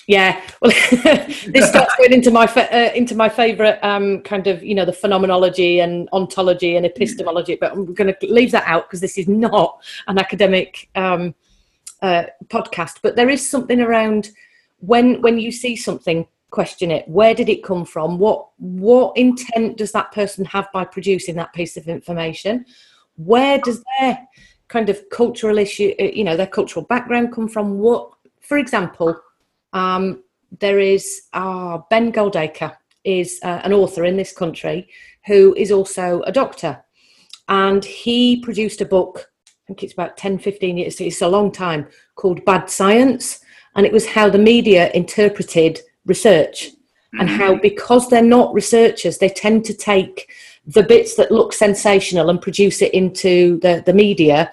[0.08, 4.64] yeah, well, this starts going into my fa- uh, into my favourite um, kind of
[4.64, 8.88] you know the phenomenology and ontology and epistemology, but I'm going to leave that out
[8.88, 11.34] because this is not an academic um,
[12.00, 13.00] uh, podcast.
[13.02, 14.30] But there is something around
[14.80, 17.06] when when you see something, question it.
[17.06, 18.18] Where did it come from?
[18.18, 22.64] What what intent does that person have by producing that piece of information?
[23.16, 24.26] Where does their
[24.68, 27.78] kind of cultural issue, uh, you know, their cultural background come from?
[27.78, 29.20] What, for example
[29.72, 30.22] um,
[30.60, 34.88] there is uh, Ben Goldacre is uh, an author in this country
[35.26, 36.82] who is also a doctor,
[37.48, 39.30] and he produced a book.
[39.46, 41.00] I think it's about 10, 15 years.
[41.00, 43.40] It's a long time called Bad Science,
[43.76, 47.20] and it was how the media interpreted research mm-hmm.
[47.20, 50.32] and how because they're not researchers, they tend to take
[50.66, 54.52] the bits that look sensational and produce it into the, the media.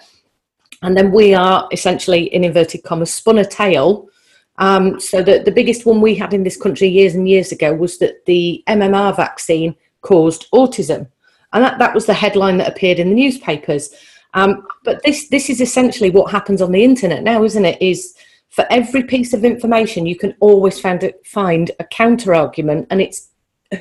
[0.82, 4.08] And then we are essentially, in inverted commas, spun a tale
[4.58, 7.74] um, so the, the biggest one we had in this country years and years ago
[7.74, 11.08] was that the MMR vaccine caused autism.
[11.54, 13.94] And that, that was the headline that appeared in the newspapers.
[14.34, 17.82] Um, but this, this is essentially what happens on the internet now, isn't it?
[17.82, 18.16] Is
[18.50, 23.02] for every piece of information, you can always find a, find a counter argument, and
[23.02, 23.30] it's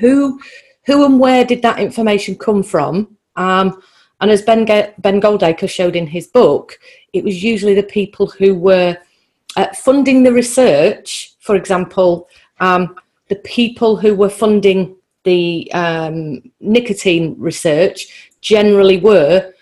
[0.01, 0.41] who,
[0.87, 3.17] who and where did that information come from?
[3.37, 3.81] Um,
[4.21, 6.79] and as Ben, ben Goldacre showed in his book,
[7.13, 8.97] it was usually the people who were
[9.57, 12.29] uh, funding the research, for example,
[12.61, 12.97] um,
[13.29, 19.53] the people who were funding the um, nicotine research generally were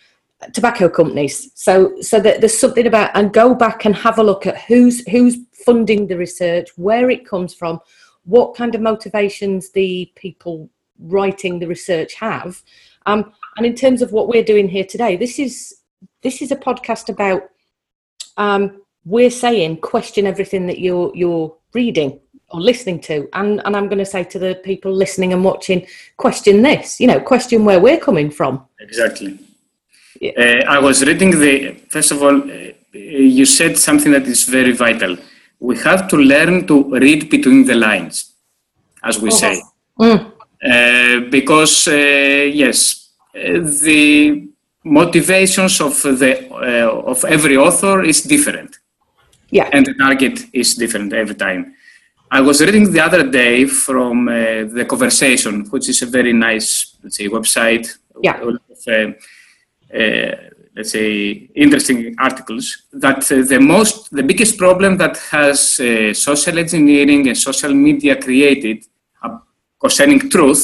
[0.53, 1.51] tobacco companies.
[1.55, 5.07] So, so that there's something about and go back and have a look at who's
[5.09, 7.81] who's funding the research, where it comes from,
[8.25, 12.63] what kind of motivations the people writing the research have.
[13.07, 15.77] Um, and in terms of what we're doing here today, this is
[16.23, 17.51] this is a podcast about
[18.37, 23.29] um, we're saying question everything that you're you're reading or listening to.
[23.33, 25.87] And and i'm going to say to the people listening and watching
[26.17, 28.65] question this you know question where we're coming from.
[28.81, 29.38] Exactly.
[30.21, 30.33] Yeah.
[30.38, 34.73] uh, i was reading the first of all uh, you said something that is very
[34.73, 35.17] vital.
[35.59, 38.35] We have to learn to read between the lines
[39.03, 39.61] as we say.
[39.99, 40.33] mm.
[40.73, 41.93] uh, because uh,
[42.62, 44.49] yes uh, the
[44.85, 48.79] motivations of the uh, of every author is different
[49.53, 49.69] yeah.
[49.73, 51.75] And the target is different every time.
[52.31, 54.33] I was reading the other day from uh,
[54.77, 57.87] the conversation, which is a very nice, let's say, website.
[58.23, 58.41] Yeah.
[58.41, 59.12] Of, uh,
[59.95, 60.37] uh,
[60.75, 66.59] let's say interesting articles that uh, the most, the biggest problem that has uh, social
[66.59, 68.87] engineering and social media created
[69.23, 69.37] uh,
[69.79, 70.62] concerning truth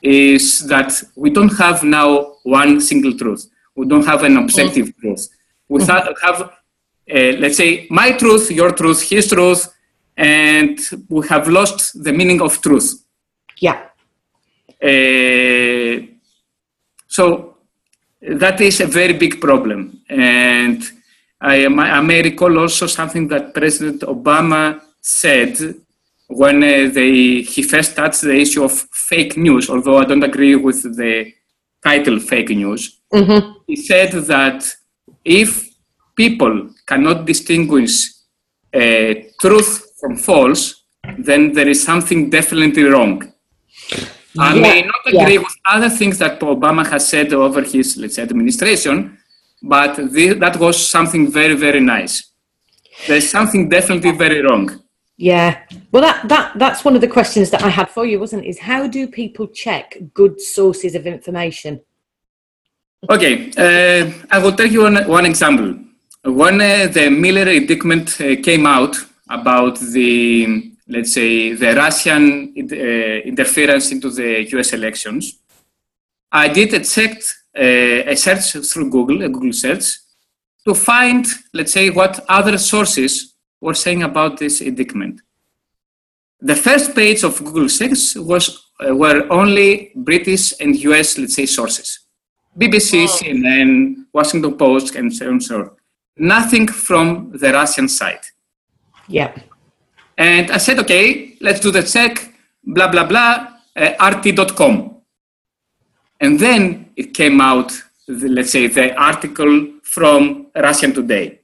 [0.00, 3.46] is that we don't have now one single truth.
[3.76, 5.00] We don't have an objective mm-hmm.
[5.00, 5.28] truth.
[5.68, 6.26] We mm-hmm.
[6.26, 6.52] have
[7.10, 9.68] uh, let's say, my truth, your truth, his truth,
[10.16, 13.04] and we have lost the meaning of truth.
[13.60, 13.88] Yeah.
[14.82, 16.06] Uh,
[17.06, 17.56] so
[18.20, 20.00] that is a very big problem.
[20.08, 20.82] And
[21.40, 25.56] I, I may recall also something that President Obama said
[26.28, 30.56] when uh, they, he first touched the issue of fake news, although I don't agree
[30.56, 31.32] with the
[31.82, 33.00] title fake news.
[33.12, 33.52] Mm-hmm.
[33.66, 34.64] He said that
[35.24, 35.68] if
[36.16, 37.94] people cannot distinguish
[38.74, 40.62] uh, truth from false,
[41.18, 43.32] then there is something definitely wrong.
[44.38, 45.44] I yeah, may not agree yeah.
[45.46, 49.18] with other things that Obama has said over his, let's say, administration,
[49.62, 52.14] but this, that was something very, very nice.
[53.08, 54.82] there's something definitely very wrong.
[55.16, 55.50] Yeah.
[55.90, 58.48] Well, that, that that's one of the questions that I had for you, wasn't it?
[58.48, 61.80] Is how do people check good sources of information?
[63.10, 65.74] Okay, uh, I will tell you one, one example.
[66.24, 68.96] When uh, the Mueller indictment uh, came out
[69.28, 72.74] about the, let's say, the Russian uh,
[73.26, 75.40] interference into the US elections,
[76.30, 77.24] I did a checked
[77.58, 79.98] uh, a search through Google, a Google search,
[80.64, 85.20] to find, let's say, what other sources were saying about this indictment.
[86.40, 91.46] The first page of Google search was uh, were only British and US, let's say,
[91.46, 91.98] sources.
[92.56, 93.18] BBC, oh.
[93.18, 95.40] CNN, Washington Post, and so on.
[95.40, 95.76] So
[96.16, 98.20] Nothing from the Russian side.
[99.08, 99.34] Yeah.
[100.16, 104.96] And I said, okay, let's do the check, blah, blah, blah, uh, RT.com.
[106.20, 107.72] And then it came out,
[108.06, 111.40] the, let's say, the article from Russian Today.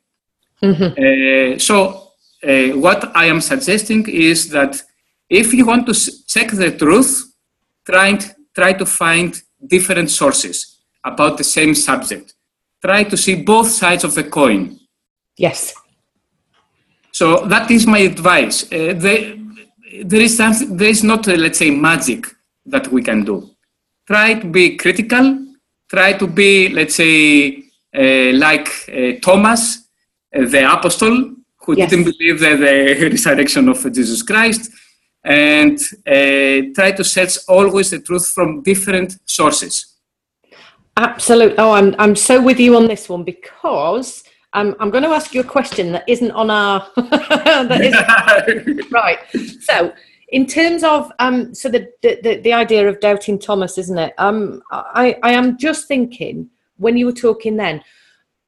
[0.62, 1.54] Mm-hmm.
[1.54, 2.12] Uh, so,
[2.46, 4.80] uh, what I am suggesting is that
[5.28, 5.94] if you want to
[6.26, 7.32] check the truth,
[7.84, 12.34] try, and, try to find different sources about the same subject.
[12.84, 14.78] Try to see both sides of the coin.
[15.36, 15.74] Yes.
[17.12, 18.64] So that is my advice.
[18.72, 18.94] Uh,
[20.04, 22.26] there is something, there is not, uh, let's say, magic
[22.66, 23.50] that we can do.
[24.06, 25.46] Try to be critical.
[25.88, 27.64] Try to be, let's say,
[27.96, 29.88] uh, like uh, Thomas,
[30.36, 31.90] uh, the apostle, who yes.
[31.90, 34.70] didn't believe that the resurrection of Jesus Christ,
[35.24, 35.78] and
[36.74, 39.87] try to search always the truth from different sources.
[40.98, 41.56] Absolutely.
[41.58, 45.32] Oh, I'm I'm so with you on this one because um, I'm going to ask
[45.32, 49.20] you a question that isn't on our that isn't right.
[49.60, 49.92] So,
[50.30, 54.12] in terms of um, so the, the the idea of doubting Thomas, isn't it?
[54.18, 57.82] Um, I I am just thinking when you were talking then.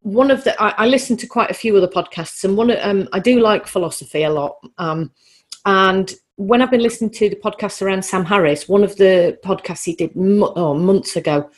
[0.02, 2.78] One of the I, I listened to quite a few other podcasts, and one of,
[2.82, 4.56] um, I do like philosophy a lot.
[4.78, 5.12] Um,
[5.66, 9.84] and when I've been listening to the podcasts around Sam Harris, one of the podcasts
[9.84, 11.48] he did oh, months ago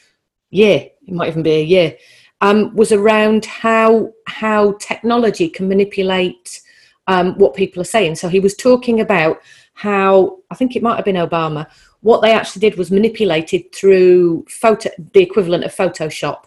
[0.53, 1.97] year, it might even be a year,
[2.41, 6.61] um, was around how how technology can manipulate
[7.09, 8.15] um, what people are saying.
[8.15, 9.41] So he was talking about
[9.75, 11.67] how I think it might have been Obama.
[12.01, 16.45] What they actually did was manipulated through photo, the equivalent of Photoshop.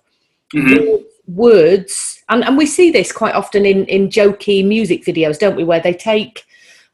[0.53, 1.03] Mm-hmm.
[1.27, 5.63] Words, and, and we see this quite often in, in jokey music videos, don't we?
[5.63, 6.45] Where they take,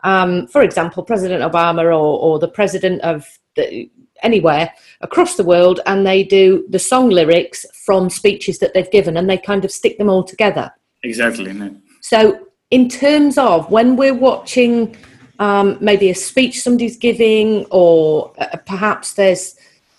[0.06, 3.90] um, for example, President Obama or, or the president of the,
[4.24, 9.18] anywhere across the world and they do the song lyrics from speeches that they've given
[9.18, 10.72] and they kind of stick them all together.
[11.04, 11.52] Exactly.
[11.54, 11.76] No.
[12.02, 14.96] So, in terms of when we're watching
[15.40, 19.56] um, maybe a speech somebody's giving, or uh, perhaps there's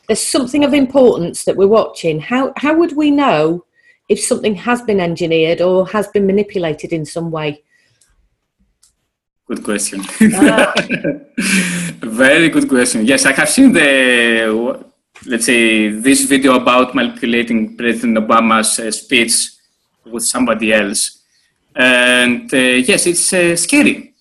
[0.07, 3.65] there's something of importance that we're watching, how how would we know
[4.09, 7.63] if something has been engineered or has been manipulated in some way?
[9.53, 10.01] Good question.
[12.01, 13.05] Very good question.
[13.05, 14.83] Yes, I have seen the,
[15.27, 19.51] let's say, this video about manipulating President Obama's uh, speech
[20.07, 21.19] with somebody else.
[21.77, 24.15] And uh, yes, it's uh, scary.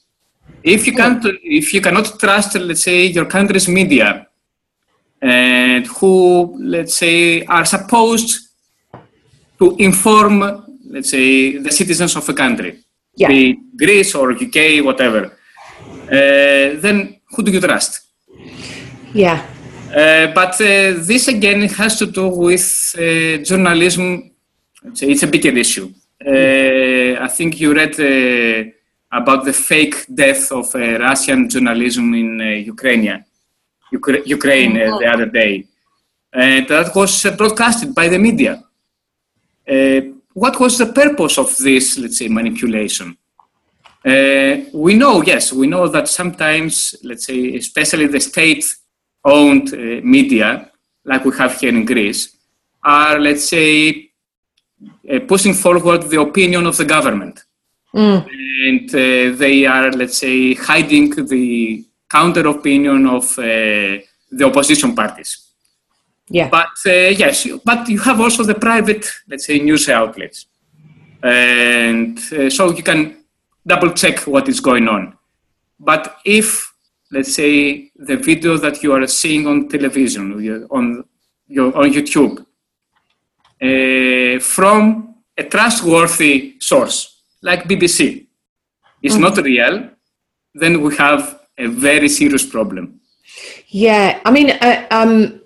[0.63, 4.27] If you can't, if you cannot trust, let's say, your country's media,
[5.21, 8.49] and who, let's say, are supposed
[9.59, 10.39] to inform,
[10.89, 12.83] let's say, the citizens of a country
[13.15, 13.27] yeah.
[13.27, 18.01] be Greece or UK, whatever, uh, then who do you trust?
[19.13, 19.45] Yeah.
[19.93, 24.31] Uh, but uh, this again has to do with uh, journalism.
[24.83, 25.91] It's a bigger issue.
[26.25, 28.69] Uh, I think you read uh,
[29.11, 33.25] about the fake death of Russian journalism in Ukraine,
[33.93, 34.99] Ukra- Ukraine oh.
[34.99, 35.65] the other day.
[36.33, 38.63] And that was broadcasted by the media
[40.33, 43.17] what was the purpose of this, let's say, manipulation?
[44.03, 50.71] Uh, we know, yes, we know that sometimes, let's say, especially the state-owned uh, media,
[51.05, 52.35] like we have here in Greece,
[52.83, 54.09] are, let's say,
[55.11, 57.43] uh, pushing forward the opinion of the government.
[57.93, 58.25] Mm.
[58.67, 63.43] And uh, they are, let's say, hiding the counter opinion of uh,
[64.31, 65.50] the opposition parties.
[66.31, 66.49] Yeah.
[66.49, 70.45] But uh, yes, but you have also the private, let's say, news outlets,
[71.21, 73.17] and uh, so you can
[73.67, 75.17] double check what is going on.
[75.77, 76.71] But if,
[77.11, 80.31] let's say, the video that you are seeing on television,
[80.71, 81.03] on
[81.47, 82.45] your on YouTube,
[83.61, 88.27] uh, from a trustworthy source like BBC,
[89.03, 89.21] is mm-hmm.
[89.21, 89.89] not real,
[90.53, 93.01] then we have a very serious problem.
[93.67, 95.40] Yeah, I mean, uh, um,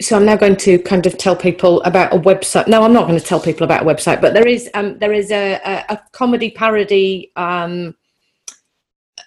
[0.00, 2.68] so I'm now going to kind of tell people about a website.
[2.68, 5.12] No, I'm not going to tell people about a website, but there is um, there
[5.12, 7.96] is a, a, a comedy parody um,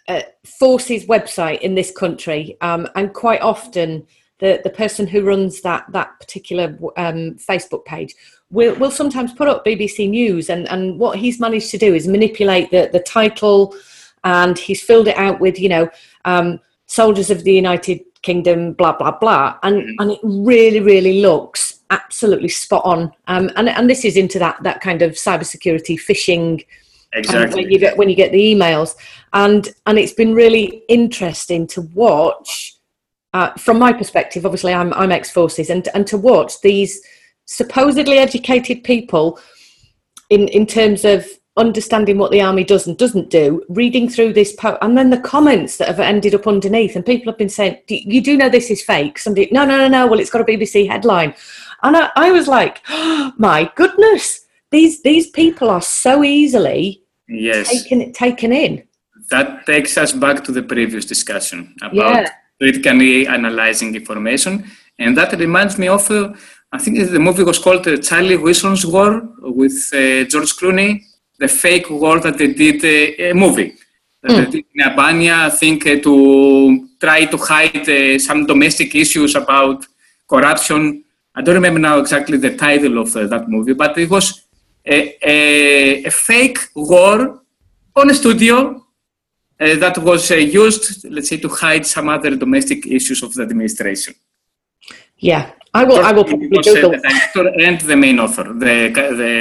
[0.08, 4.08] uh, forces website in this country, um, and quite often
[4.40, 8.16] the the person who runs that that particular um, Facebook page
[8.50, 12.08] will will sometimes put up BBC News, and and what he's managed to do is
[12.08, 13.76] manipulate the the title,
[14.24, 15.90] and he's filled it out with you know
[16.24, 19.96] um, soldiers of the United kingdom, blah blah blah, and mm.
[20.00, 23.12] and it really really looks absolutely spot on.
[23.28, 26.66] Um, and and this is into that that kind of cybersecurity phishing.
[27.14, 27.64] Exactly.
[27.64, 28.96] Um, when you get when you get the emails,
[29.34, 32.76] and and it's been really interesting to watch.
[33.34, 37.02] Uh, from my perspective, obviously, I'm I'm ex forces, and and to watch these
[37.46, 39.40] supposedly educated people
[40.30, 41.26] in in terms of
[41.58, 45.20] understanding what the army does and doesn't do, reading through this post, and then the
[45.20, 48.72] comments that have ended up underneath, and people have been saying, "You do know this
[48.72, 50.08] is fake?" Somebody, no, no, no, no.
[50.08, 51.34] Well, it's got a BBC headline,
[51.84, 57.70] and I, I was like, oh, "My goodness, these these people are so easily yes
[57.70, 58.84] taken taken in."
[59.30, 62.30] That takes us back to the previous discussion about yeah.
[62.60, 64.66] critically analyzing information,
[65.00, 66.10] and that reminds me of.
[66.10, 66.34] Uh,
[66.74, 71.04] I think the movie was called uh, Charlie Wilson's War with uh, George Clooney
[71.42, 73.72] the fake war that they did a movie.
[74.24, 74.52] Mm.
[74.52, 76.14] Did in Albania, I think, uh, to
[77.00, 79.80] try to hide uh, some domestic issues about
[80.34, 81.04] corruption.
[81.38, 84.26] I don't remember now exactly the title of uh, that movie, but it was
[84.86, 84.98] a,
[85.36, 87.42] a, a fake war
[87.96, 88.56] on a studio
[89.60, 90.84] uh, that was uh, used,
[91.16, 94.14] let's say, to hide some other domestic issues of the administration.
[95.18, 96.02] Yeah, I will.
[96.10, 96.92] I will probably Google.
[96.92, 98.76] The director and the main author, the
[99.22, 99.34] the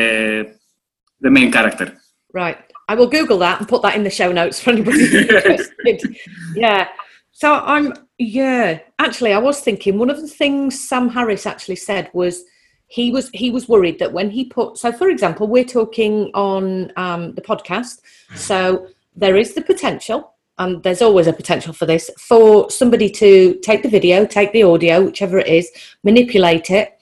[1.21, 1.97] the main character.
[2.33, 2.59] Right.
[2.89, 6.16] I will Google that and put that in the show notes for anybody interested.
[6.55, 6.89] yeah.
[7.33, 8.81] So I'm yeah.
[8.99, 12.45] Actually, I was thinking one of the things Sam Harris actually said was
[12.91, 16.93] he was he was worried that when he put so for example we're talking on
[16.97, 18.01] um, the podcast
[18.35, 23.55] so there is the potential and there's always a potential for this for somebody to
[23.62, 25.71] take the video take the audio whichever it is
[26.03, 26.99] manipulate it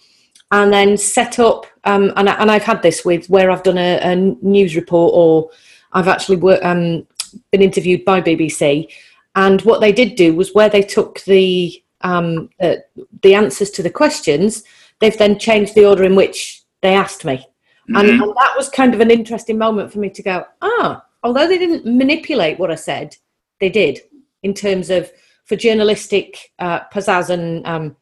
[0.52, 3.78] and then set up um, and, I, and I've had this with where I've done
[3.78, 5.50] a, a news report or
[5.92, 7.06] I've actually um,
[7.50, 8.92] been interviewed by BBC
[9.34, 12.76] and what they did do was where they took the um, uh,
[13.22, 14.62] the answers to the questions
[15.00, 17.96] they've then changed the order in which they asked me mm-hmm.
[17.96, 21.48] and, and that was kind of an interesting moment for me to go ah although
[21.48, 23.16] they didn't manipulate what I said
[23.60, 24.00] they did
[24.42, 25.10] in terms of
[25.44, 27.96] for journalistic uh, pizzazz and um,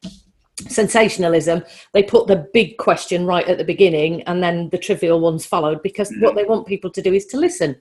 [0.68, 5.44] sensationalism they put the big question right at the beginning and then the trivial ones
[5.44, 7.76] followed because what they want people to do is to listen.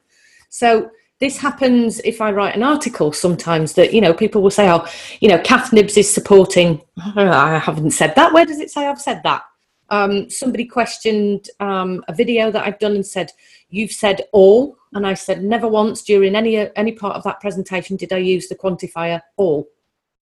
[0.50, 4.70] So this happens if i write an article sometimes that you know people will say
[4.70, 4.86] oh
[5.22, 6.82] you know Kath Knibbs is supporting
[7.16, 9.44] i haven't said that where does it say i've said that?
[9.88, 13.32] Um, somebody questioned um, a video that i've done and said
[13.70, 17.96] you've said all and i said never once during any any part of that presentation
[17.96, 19.70] did i use the quantifier all.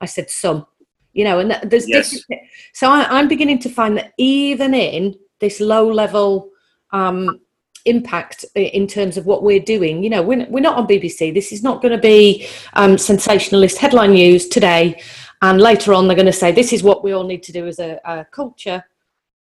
[0.01, 0.67] I said some
[1.13, 2.11] you know, and there's yes.
[2.11, 2.41] different.
[2.73, 6.49] So I, am beginning to find that even in this low level
[6.91, 7.39] um,
[7.85, 11.33] impact in terms of what we're doing, you know, we're, we're not on BBC.
[11.33, 15.01] This is not going to be um, sensationalist headline news today,
[15.41, 17.67] and later on they're going to say this is what we all need to do
[17.67, 18.83] as a, a culture.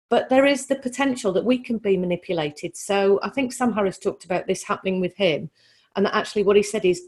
[0.10, 2.78] But there is the potential that we can be manipulated.
[2.78, 5.50] So I think Sam Harris talked about this happening with him,
[5.96, 7.08] and that actually what he said is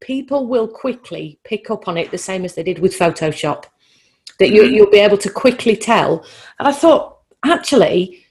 [0.00, 3.64] people will quickly pick up on it the same as they did with Photoshop
[4.38, 6.24] that you, you'll be able to quickly tell.
[6.58, 8.24] And I thought, actually,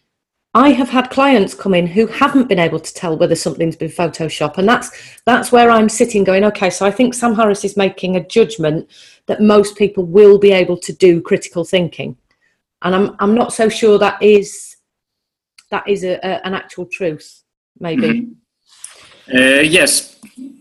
[0.54, 3.90] I have had clients come in who haven't been able to tell whether something's been
[3.90, 4.90] Photoshop, and that's
[5.26, 6.70] that's where I'm sitting, going, okay.
[6.70, 8.90] So I think Sam Harris is making a judgment
[9.28, 12.18] that most people will be able to do critical thinking,
[12.82, 14.78] and I'm I'm not so sure that is
[15.70, 17.44] that is a, a, an actual truth.
[17.80, 18.08] Maybe.
[18.08, 19.38] Mm-hmm.
[19.38, 20.18] Uh, yes,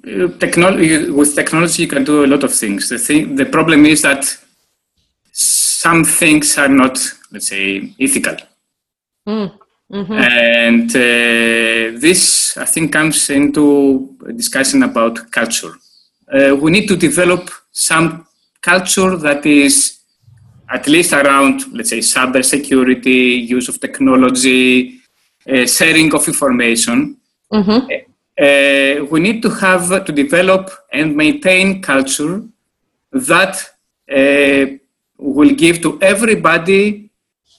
[0.07, 2.89] uh, technology with technology you can do a lot of things.
[2.89, 4.37] The thing, the problem is that
[5.87, 6.97] some things are not,
[7.33, 7.67] let's say,
[8.07, 8.37] ethical.
[9.29, 9.49] Mm.
[9.97, 10.13] Mm-hmm.
[10.13, 15.75] And uh, this, I think, comes into discussion about culture.
[16.35, 18.27] Uh, we need to develop some
[18.61, 19.75] culture that is
[20.77, 23.21] at least around, let's say, cyber security,
[23.57, 24.99] use of technology,
[25.49, 27.17] uh, sharing of information.
[27.53, 27.81] Mm-hmm.
[28.47, 32.43] Uh, we need to have to develop and maintain culture
[33.13, 33.55] that
[34.11, 34.65] uh,
[35.19, 37.11] will give to everybody,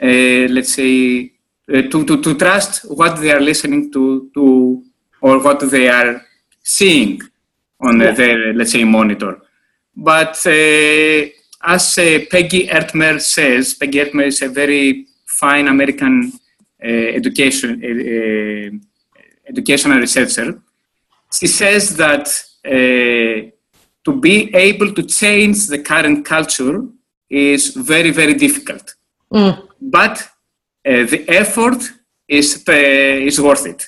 [0.01, 1.31] uh, let's say,
[1.73, 4.83] uh, to, to, to trust what they are listening to, to
[5.21, 6.21] or what they are
[6.63, 7.21] seeing
[7.81, 8.11] on yeah.
[8.11, 9.41] their, let's say, monitor.
[9.95, 11.29] But uh,
[11.63, 16.31] as Peggy Ertmer says, Peggy Ertmer is a very fine American
[16.83, 18.69] uh, education uh,
[19.49, 20.61] educational researcher.
[21.31, 22.27] She says that
[22.65, 23.49] uh,
[24.05, 26.85] to be able to change the current culture
[27.29, 28.95] is very, very difficult.
[29.31, 29.67] Mm.
[29.81, 30.21] But
[30.85, 31.81] uh, the effort
[32.27, 33.87] is, uh, is worth it.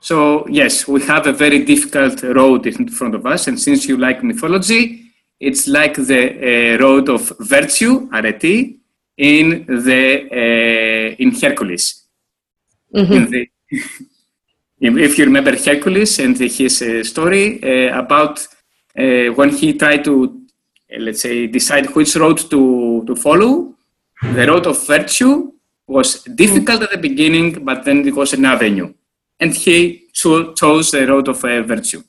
[0.00, 3.48] So, yes, we have a very difficult road in front of us.
[3.48, 5.08] And since you like mythology,
[5.40, 8.76] it's like the uh, road of virtue, arete,
[9.16, 12.04] in, the, uh, in Hercules.
[12.94, 13.12] Mm-hmm.
[13.12, 13.48] In the,
[14.80, 18.46] if you remember Hercules and his uh, story uh, about
[18.94, 20.42] when he tried to,
[20.96, 23.74] let's say, decide which road to, to follow,
[24.22, 25.52] the road of virtue
[25.86, 28.92] was difficult at the beginning, but then it was an avenue.
[29.40, 32.02] And he cho- chose the road of uh, virtue.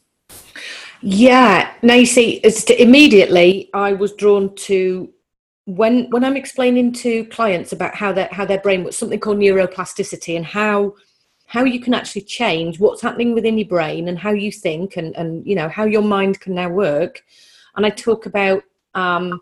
[1.02, 1.72] Yeah.
[1.82, 2.42] Now you see,
[2.78, 5.10] immediately I was drawn to
[5.66, 9.38] when when I'm explaining to clients about how their how their brain works, something called
[9.38, 10.96] neuroplasticity, and how
[11.46, 15.16] how you can actually change what's happening within your brain and how you think and
[15.16, 17.24] and you know how your mind can now work.
[17.76, 18.64] And I talk about
[19.00, 19.42] um,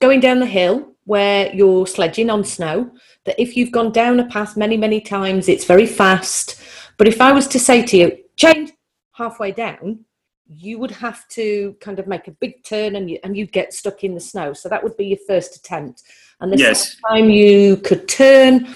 [0.00, 2.90] going down the hill where you're sledging on snow,
[3.24, 6.60] that if you've gone down a path many, many times, it's very fast.
[6.96, 8.72] But if I was to say to you, change
[9.12, 10.04] halfway down,
[10.48, 13.72] you would have to kind of make a big turn and, you, and you'd get
[13.72, 14.52] stuck in the snow.
[14.52, 16.02] So that would be your first attempt.
[16.40, 16.96] And the yes.
[17.08, 18.68] time you could turn,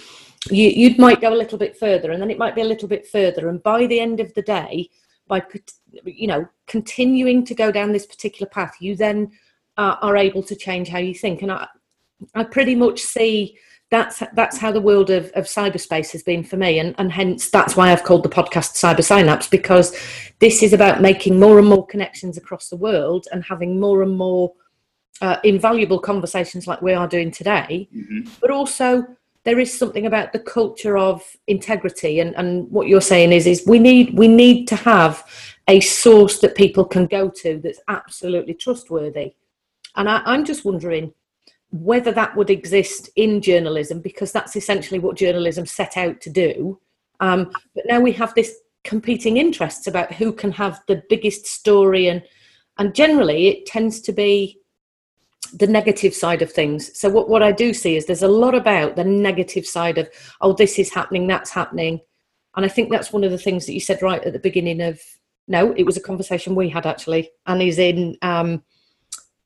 [0.50, 2.88] you, you might go a little bit further and then it might be a little
[2.88, 3.48] bit further.
[3.48, 4.88] And by the end of the day,
[5.28, 5.44] by,
[6.04, 9.30] you know, continuing to go down this particular path, you then
[9.77, 11.43] uh, are able to change how you think.
[11.43, 11.66] And I,
[12.35, 13.59] I pretty much see
[13.91, 17.51] that's that's how the world of, of cyberspace has been for me and, and hence
[17.51, 19.97] that's why I've called the podcast Cyber Synapse because
[20.39, 24.16] this is about making more and more connections across the world and having more and
[24.16, 24.53] more
[25.21, 28.31] uh, invaluable conversations like we are doing today mm-hmm.
[28.41, 29.05] but also
[29.45, 33.64] there is something about the culture of integrity and, and what you're saying is is
[33.66, 35.25] we need we need to have
[35.68, 39.35] a source that people can go to that's absolutely trustworthy
[39.97, 41.12] and I, I'm just wondering
[41.72, 46.80] whether that would exist in journalism, because that's essentially what journalism set out to do.
[47.20, 52.09] Um, but now we have this competing interests about who can have the biggest story,
[52.09, 52.22] and
[52.78, 54.59] and generally it tends to be
[55.55, 56.99] the negative side of things.
[56.99, 60.09] So what what I do see is there's a lot about the negative side of
[60.41, 62.01] oh this is happening, that's happening,
[62.57, 64.80] and I think that's one of the things that you said right at the beginning
[64.80, 65.01] of.
[65.47, 68.16] No, it was a conversation we had actually, and is in.
[68.22, 68.62] Um,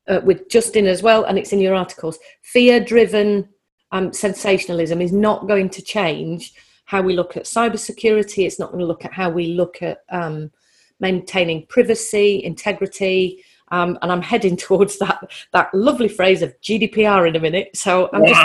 [0.07, 2.19] uh, with Justin as well, and it's in your articles.
[2.41, 3.49] Fear driven
[3.91, 6.53] um, sensationalism is not going to change
[6.85, 10.03] how we look at cybersecurity, it's not going to look at how we look at
[10.09, 10.51] um,
[10.99, 13.43] maintaining privacy, integrity.
[13.71, 17.75] Um, and I'm heading towards that that lovely phrase of GDPR in a minute.
[17.75, 18.39] So I'm just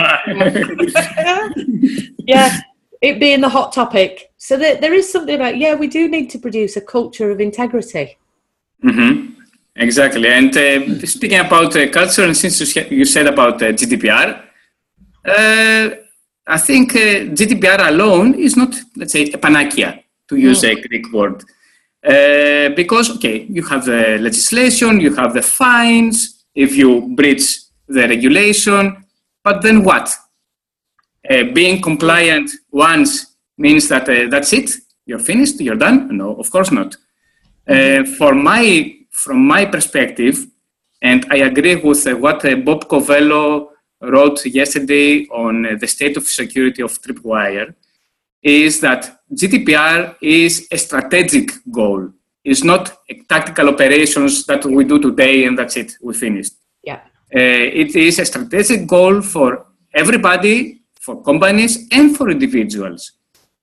[2.27, 2.61] yeah,
[3.03, 4.33] it being the hot topic.
[4.39, 7.41] So there, there is something about yeah, we do need to produce a culture of
[7.41, 8.17] integrity.
[8.83, 9.40] Mm-hmm.
[9.77, 10.29] Exactly.
[10.29, 14.43] And uh, speaking about uh, culture, and since you said about uh, GDPR,
[15.25, 15.91] uh,
[16.47, 21.13] I think uh, GDPR alone is not, let's say, a panacea, to use a Greek
[21.13, 21.45] word.
[22.03, 28.09] Uh, because, okay, you have the legislation, you have the fines if you breach the
[28.09, 29.05] regulation,
[29.45, 30.15] but then what?
[31.53, 34.71] being compliant once means that that's it,
[35.07, 36.17] you're finished, you're done?
[36.17, 36.97] No, of course not.
[38.19, 40.47] for my from my perspective,
[41.03, 43.69] and I agree with what uh, Bob Covello
[44.01, 47.75] wrote yesterday on uh, the state of security of Tripwire,
[48.43, 52.11] is that GDPR is a strategic goal.
[52.43, 52.97] It's not
[53.29, 56.55] tactical operations that we do today and that's it, we finished.
[56.83, 57.01] Yeah.
[57.35, 63.13] Uh, it is a strategic goal for everybody, for companies, and for individuals.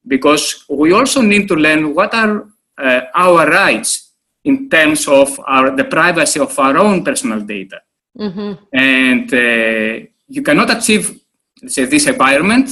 [0.06, 2.48] Because we also need to learn what are
[2.78, 4.07] uh, our rights
[4.50, 7.80] in terms of our, the privacy of our own personal data.
[8.18, 8.52] Mm-hmm.
[8.74, 11.20] And uh, you cannot achieve,
[11.68, 12.70] say, this environment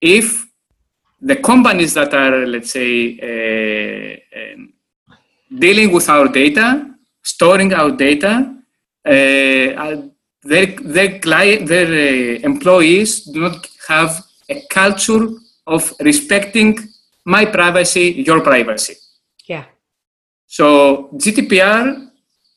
[0.00, 0.46] if
[1.20, 2.92] the companies that are, let's say,
[3.30, 4.72] uh, um,
[5.64, 6.66] dealing with our data,
[7.22, 8.32] storing our data,
[9.04, 9.96] uh,
[10.50, 15.28] their, their, client, their uh, employees do not have a culture
[15.66, 16.76] of respecting
[17.24, 18.96] my privacy, your privacy.
[19.46, 19.64] Yeah.
[20.52, 22.10] So GDPR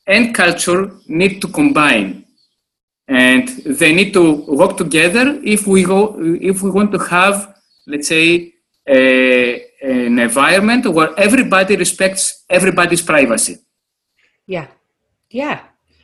[0.06, 2.26] and culture need to combine.
[3.08, 6.00] And they need to work together if we go
[6.50, 7.54] if we want to have
[7.86, 8.52] let's say
[8.86, 13.56] a, an environment where everybody respects everybody's privacy.
[14.46, 14.66] Yeah.
[15.30, 15.60] Yeah.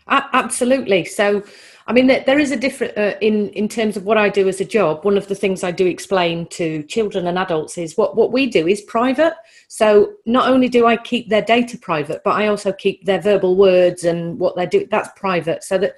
[0.09, 1.05] Absolutely.
[1.05, 1.43] So
[1.87, 4.49] I mean, there, there is a different uh, in in terms of what I do
[4.49, 5.05] as a job.
[5.05, 8.47] One of the things I do explain to children and adults is what what we
[8.47, 9.35] do is private.
[9.69, 13.57] So not only do I keep their data private, but I also keep their verbal
[13.57, 14.87] words and what they do.
[14.91, 15.65] That's private.
[15.65, 15.97] So that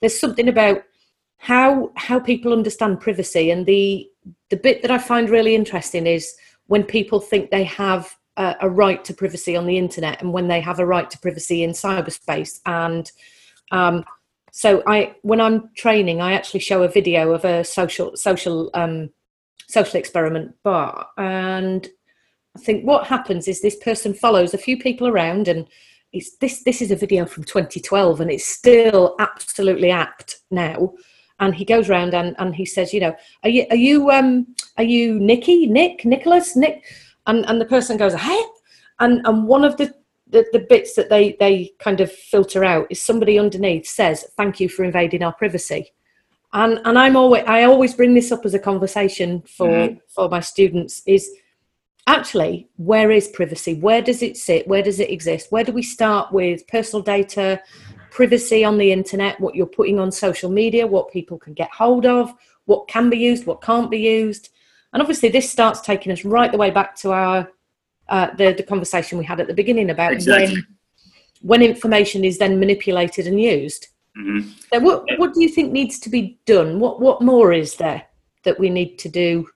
[0.00, 0.82] there's something about
[1.38, 4.08] how how people understand privacy and the
[4.48, 6.34] the bit that I find really interesting is
[6.66, 10.48] when people think they have a, a right to privacy on the internet and when
[10.48, 13.10] they have a right to privacy in cyberspace and
[13.70, 14.04] um,
[14.56, 19.10] so I, when I'm training, I actually show a video of a social social um,
[19.68, 21.86] social experiment bar, and
[22.56, 25.66] I think what happens is this person follows a few people around, and
[26.14, 30.94] it's this this is a video from 2012, and it's still absolutely apt now.
[31.38, 34.46] And he goes around and, and he says, you know, are you are you um
[34.78, 36.82] are you Nikki, Nick, Nicholas, Nick?
[37.26, 38.42] And and the person goes, hey,
[39.00, 39.92] and and one of the
[40.28, 44.60] the, the bits that they they kind of filter out is somebody underneath says thank
[44.60, 45.92] you for invading our privacy.
[46.52, 49.98] And and i'm always i always bring this up as a conversation for mm-hmm.
[50.08, 51.30] for my students is
[52.06, 53.74] actually where is privacy?
[53.74, 54.66] Where does it sit?
[54.68, 55.50] Where does it exist?
[55.50, 57.60] Where do we start with personal data
[58.10, 62.06] privacy on the internet what you're putting on social media what people can get hold
[62.06, 62.32] of
[62.64, 64.50] what can be used what can't be used?
[64.92, 67.50] And obviously this starts taking us right the way back to our
[68.08, 70.54] uh, the, the conversation we had at the beginning about exactly.
[70.54, 70.66] when
[71.42, 73.88] when information is then manipulated and used.
[74.18, 74.48] Mm-hmm.
[74.72, 76.80] So what what do you think needs to be done?
[76.80, 78.02] What what more is there
[78.44, 79.48] that we need to do?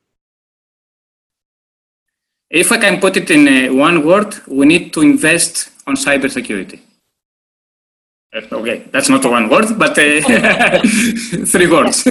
[2.51, 6.81] If I can put it in uh, one word, we need to invest on cybersecurity.
[8.35, 10.81] Uh, okay, that's not one word, but uh,
[11.47, 12.09] three words.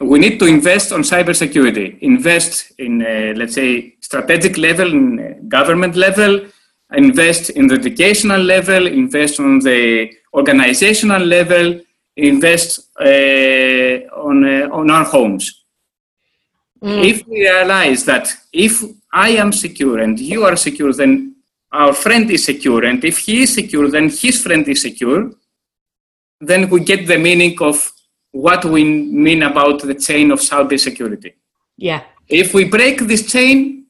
[0.00, 5.34] We need to invest on cybersecurity, invest in, uh, let's say, strategic level, in uh,
[5.46, 6.46] government level,
[6.94, 11.80] invest in the educational level, invest on the organizational level,
[12.16, 15.64] invest uh, on, uh, on our homes.
[16.82, 17.04] Mm.
[17.04, 18.82] If we realize that if
[19.12, 21.36] I am secure and you are secure, then
[21.72, 25.30] our friend is secure, and if he is secure, then his friend is secure,
[26.40, 27.92] then we get the meaning of
[28.32, 31.34] what we mean about the chain of Saudi security?
[31.76, 32.04] Yeah.
[32.28, 33.86] If we break this chain,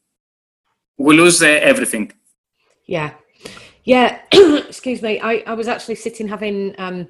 [0.97, 2.13] we lose uh, everything.
[2.87, 3.13] Yeah.
[3.85, 4.21] Yeah.
[4.33, 5.21] Excuse me.
[5.21, 7.09] I, I was actually sitting having um,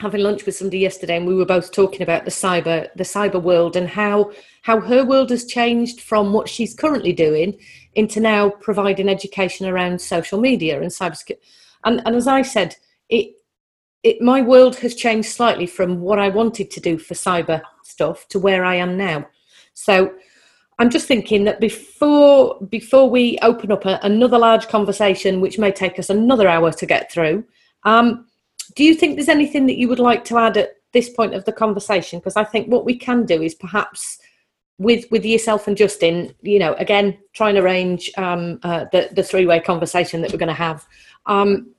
[0.00, 3.42] having lunch with somebody yesterday, and we were both talking about the cyber the cyber
[3.42, 4.32] world and how
[4.62, 7.58] how her world has changed from what she's currently doing
[7.94, 11.38] into now providing education around social media and cybersecurity.
[11.84, 12.76] And and as I said,
[13.08, 13.34] it
[14.02, 18.28] it, my world has changed slightly from what I wanted to do for cyber stuff
[18.28, 19.26] to where I am now.
[19.74, 20.14] So
[20.78, 25.72] I'm just thinking that before before we open up a, another large conversation, which may
[25.72, 27.44] take us another hour to get through,
[27.84, 28.26] um,
[28.74, 31.44] do you think there's anything that you would like to add at this point of
[31.44, 32.18] the conversation?
[32.18, 34.18] Because I think what we can do is perhaps
[34.78, 39.22] with with yourself and Justin, you know, again, try and arrange um, uh, the the
[39.22, 40.86] three way conversation that we're going to have.
[41.24, 41.72] Um,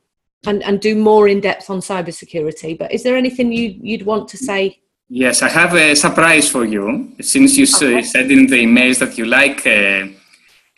[0.46, 2.78] and, and do more in depth on cybersecurity.
[2.78, 4.80] But is there anything you, you'd want to say?
[5.10, 7.14] Yes, I have a surprise for you.
[7.22, 8.04] Since you okay.
[8.04, 10.08] said in the emails that you like uh,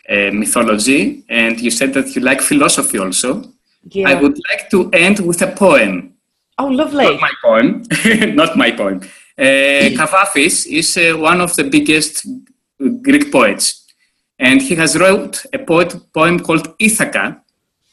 [0.08, 3.44] uh, mythology and you said that you like philosophy also,
[3.84, 4.08] yeah.
[4.08, 6.14] I would like to end with a poem.
[6.58, 7.04] Oh, lovely.
[7.04, 7.82] Not my poem.
[8.36, 9.00] Not my poem.
[9.38, 12.26] Uh, Kavafis is uh, one of the biggest
[13.02, 13.86] Greek poets.
[14.38, 17.42] And he has wrote a poet, poem called Ithaca,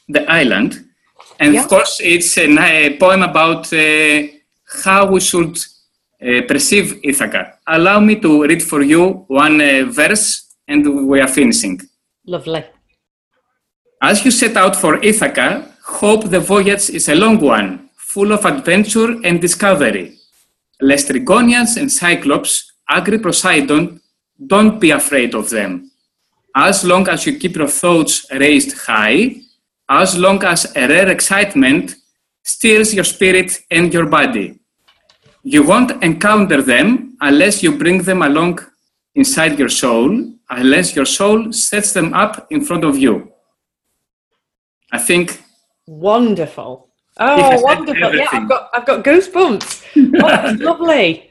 [0.08, 0.87] the island,
[1.38, 1.62] and yeah.
[1.62, 4.22] of course, it's a, a poem about uh,
[4.84, 5.56] how we should
[6.20, 7.58] uh, perceive Ithaca.
[7.66, 11.80] Allow me to read for you one uh, verse and we are finishing.
[12.26, 12.64] Lovely.
[14.02, 18.44] As you set out for Ithaca, hope the voyage is a long one, full of
[18.44, 20.18] adventure and discovery.
[20.82, 24.00] Laistrygonians and Cyclops agree Poseidon,
[24.46, 25.90] don't be afraid of them.
[26.54, 29.40] As long as you keep your thoughts raised high,
[29.88, 31.94] as long as a rare excitement
[32.42, 34.58] stirs your spirit and your body.
[35.42, 38.60] You won't encounter them unless you bring them along
[39.14, 43.32] inside your soul, unless your soul sets them up in front of you.
[44.92, 45.42] I think.
[45.86, 46.88] Wonderful.
[47.20, 48.14] Oh, wonderful.
[48.14, 49.84] Yeah, I've got, I've got goosebumps.
[50.22, 51.30] Oh, that's lovely.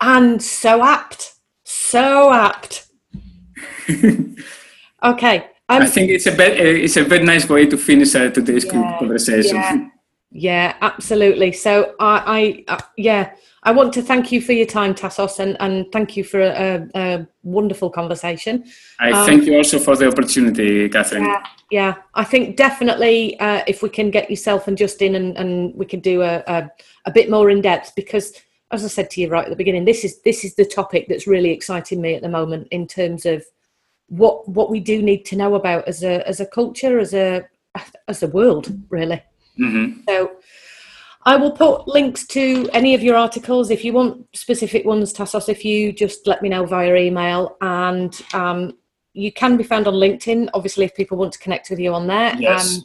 [0.00, 1.34] And so apt.
[1.64, 2.86] So apt.
[5.02, 5.46] okay.
[5.68, 8.30] Um, I think it's a be- uh, it's a very nice way to finish uh,
[8.30, 9.56] today's yeah, conversation.
[9.56, 9.88] Yeah,
[10.30, 11.52] yeah, absolutely.
[11.52, 13.32] So I, I uh, yeah,
[13.64, 16.88] I want to thank you for your time, Tassos, and, and thank you for a,
[16.94, 18.64] a wonderful conversation.
[18.98, 21.24] I um, thank you also for the opportunity, Catherine.
[21.24, 21.94] Yeah, yeah.
[22.14, 26.00] I think definitely uh, if we can get yourself and Justin and, and we can
[26.00, 26.70] do a, a,
[27.04, 28.32] a bit more in depth because
[28.70, 31.08] as I said to you right at the beginning, this is this is the topic
[31.08, 33.44] that's really exciting me at the moment in terms of
[34.08, 37.46] what what we do need to know about as a as a culture, as a
[38.08, 39.22] as a world, really.
[39.58, 40.00] Mm-hmm.
[40.08, 40.32] So
[41.24, 45.48] I will put links to any of your articles if you want specific ones, Tassos.
[45.48, 48.78] If you just let me know via email, and um,
[49.12, 50.48] you can be found on LinkedIn.
[50.54, 52.78] Obviously, if people want to connect with you on there, Yes.
[52.78, 52.84] um,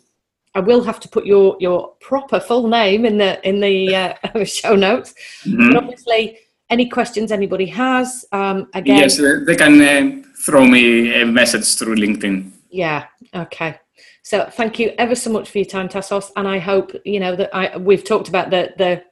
[0.55, 4.43] I will have to put your your proper full name in the in the uh,
[4.43, 5.13] show notes.
[5.45, 5.71] Mhm.
[5.74, 6.38] But obviously,
[6.69, 11.95] any questions anybody has, um, again, Yes, they can uh, throw me a message through
[11.95, 12.51] LinkedIn.
[12.69, 13.05] Yeah.
[13.33, 13.79] Okay.
[14.23, 17.35] So thank you ever so much for your time, Tassos, and I hope you know
[17.35, 19.03] that I we've talked about the the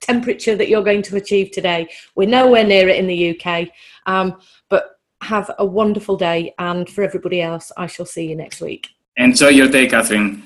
[0.00, 1.88] temperature that you're going to achieve today.
[2.14, 3.68] We're nowhere near it in the UK,
[4.06, 4.38] um,
[4.68, 8.88] but have a wonderful day, and for everybody else, I shall see you next week.
[9.16, 10.42] Enjoy your day, Catherine.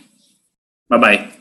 [0.89, 1.33] Bye bye.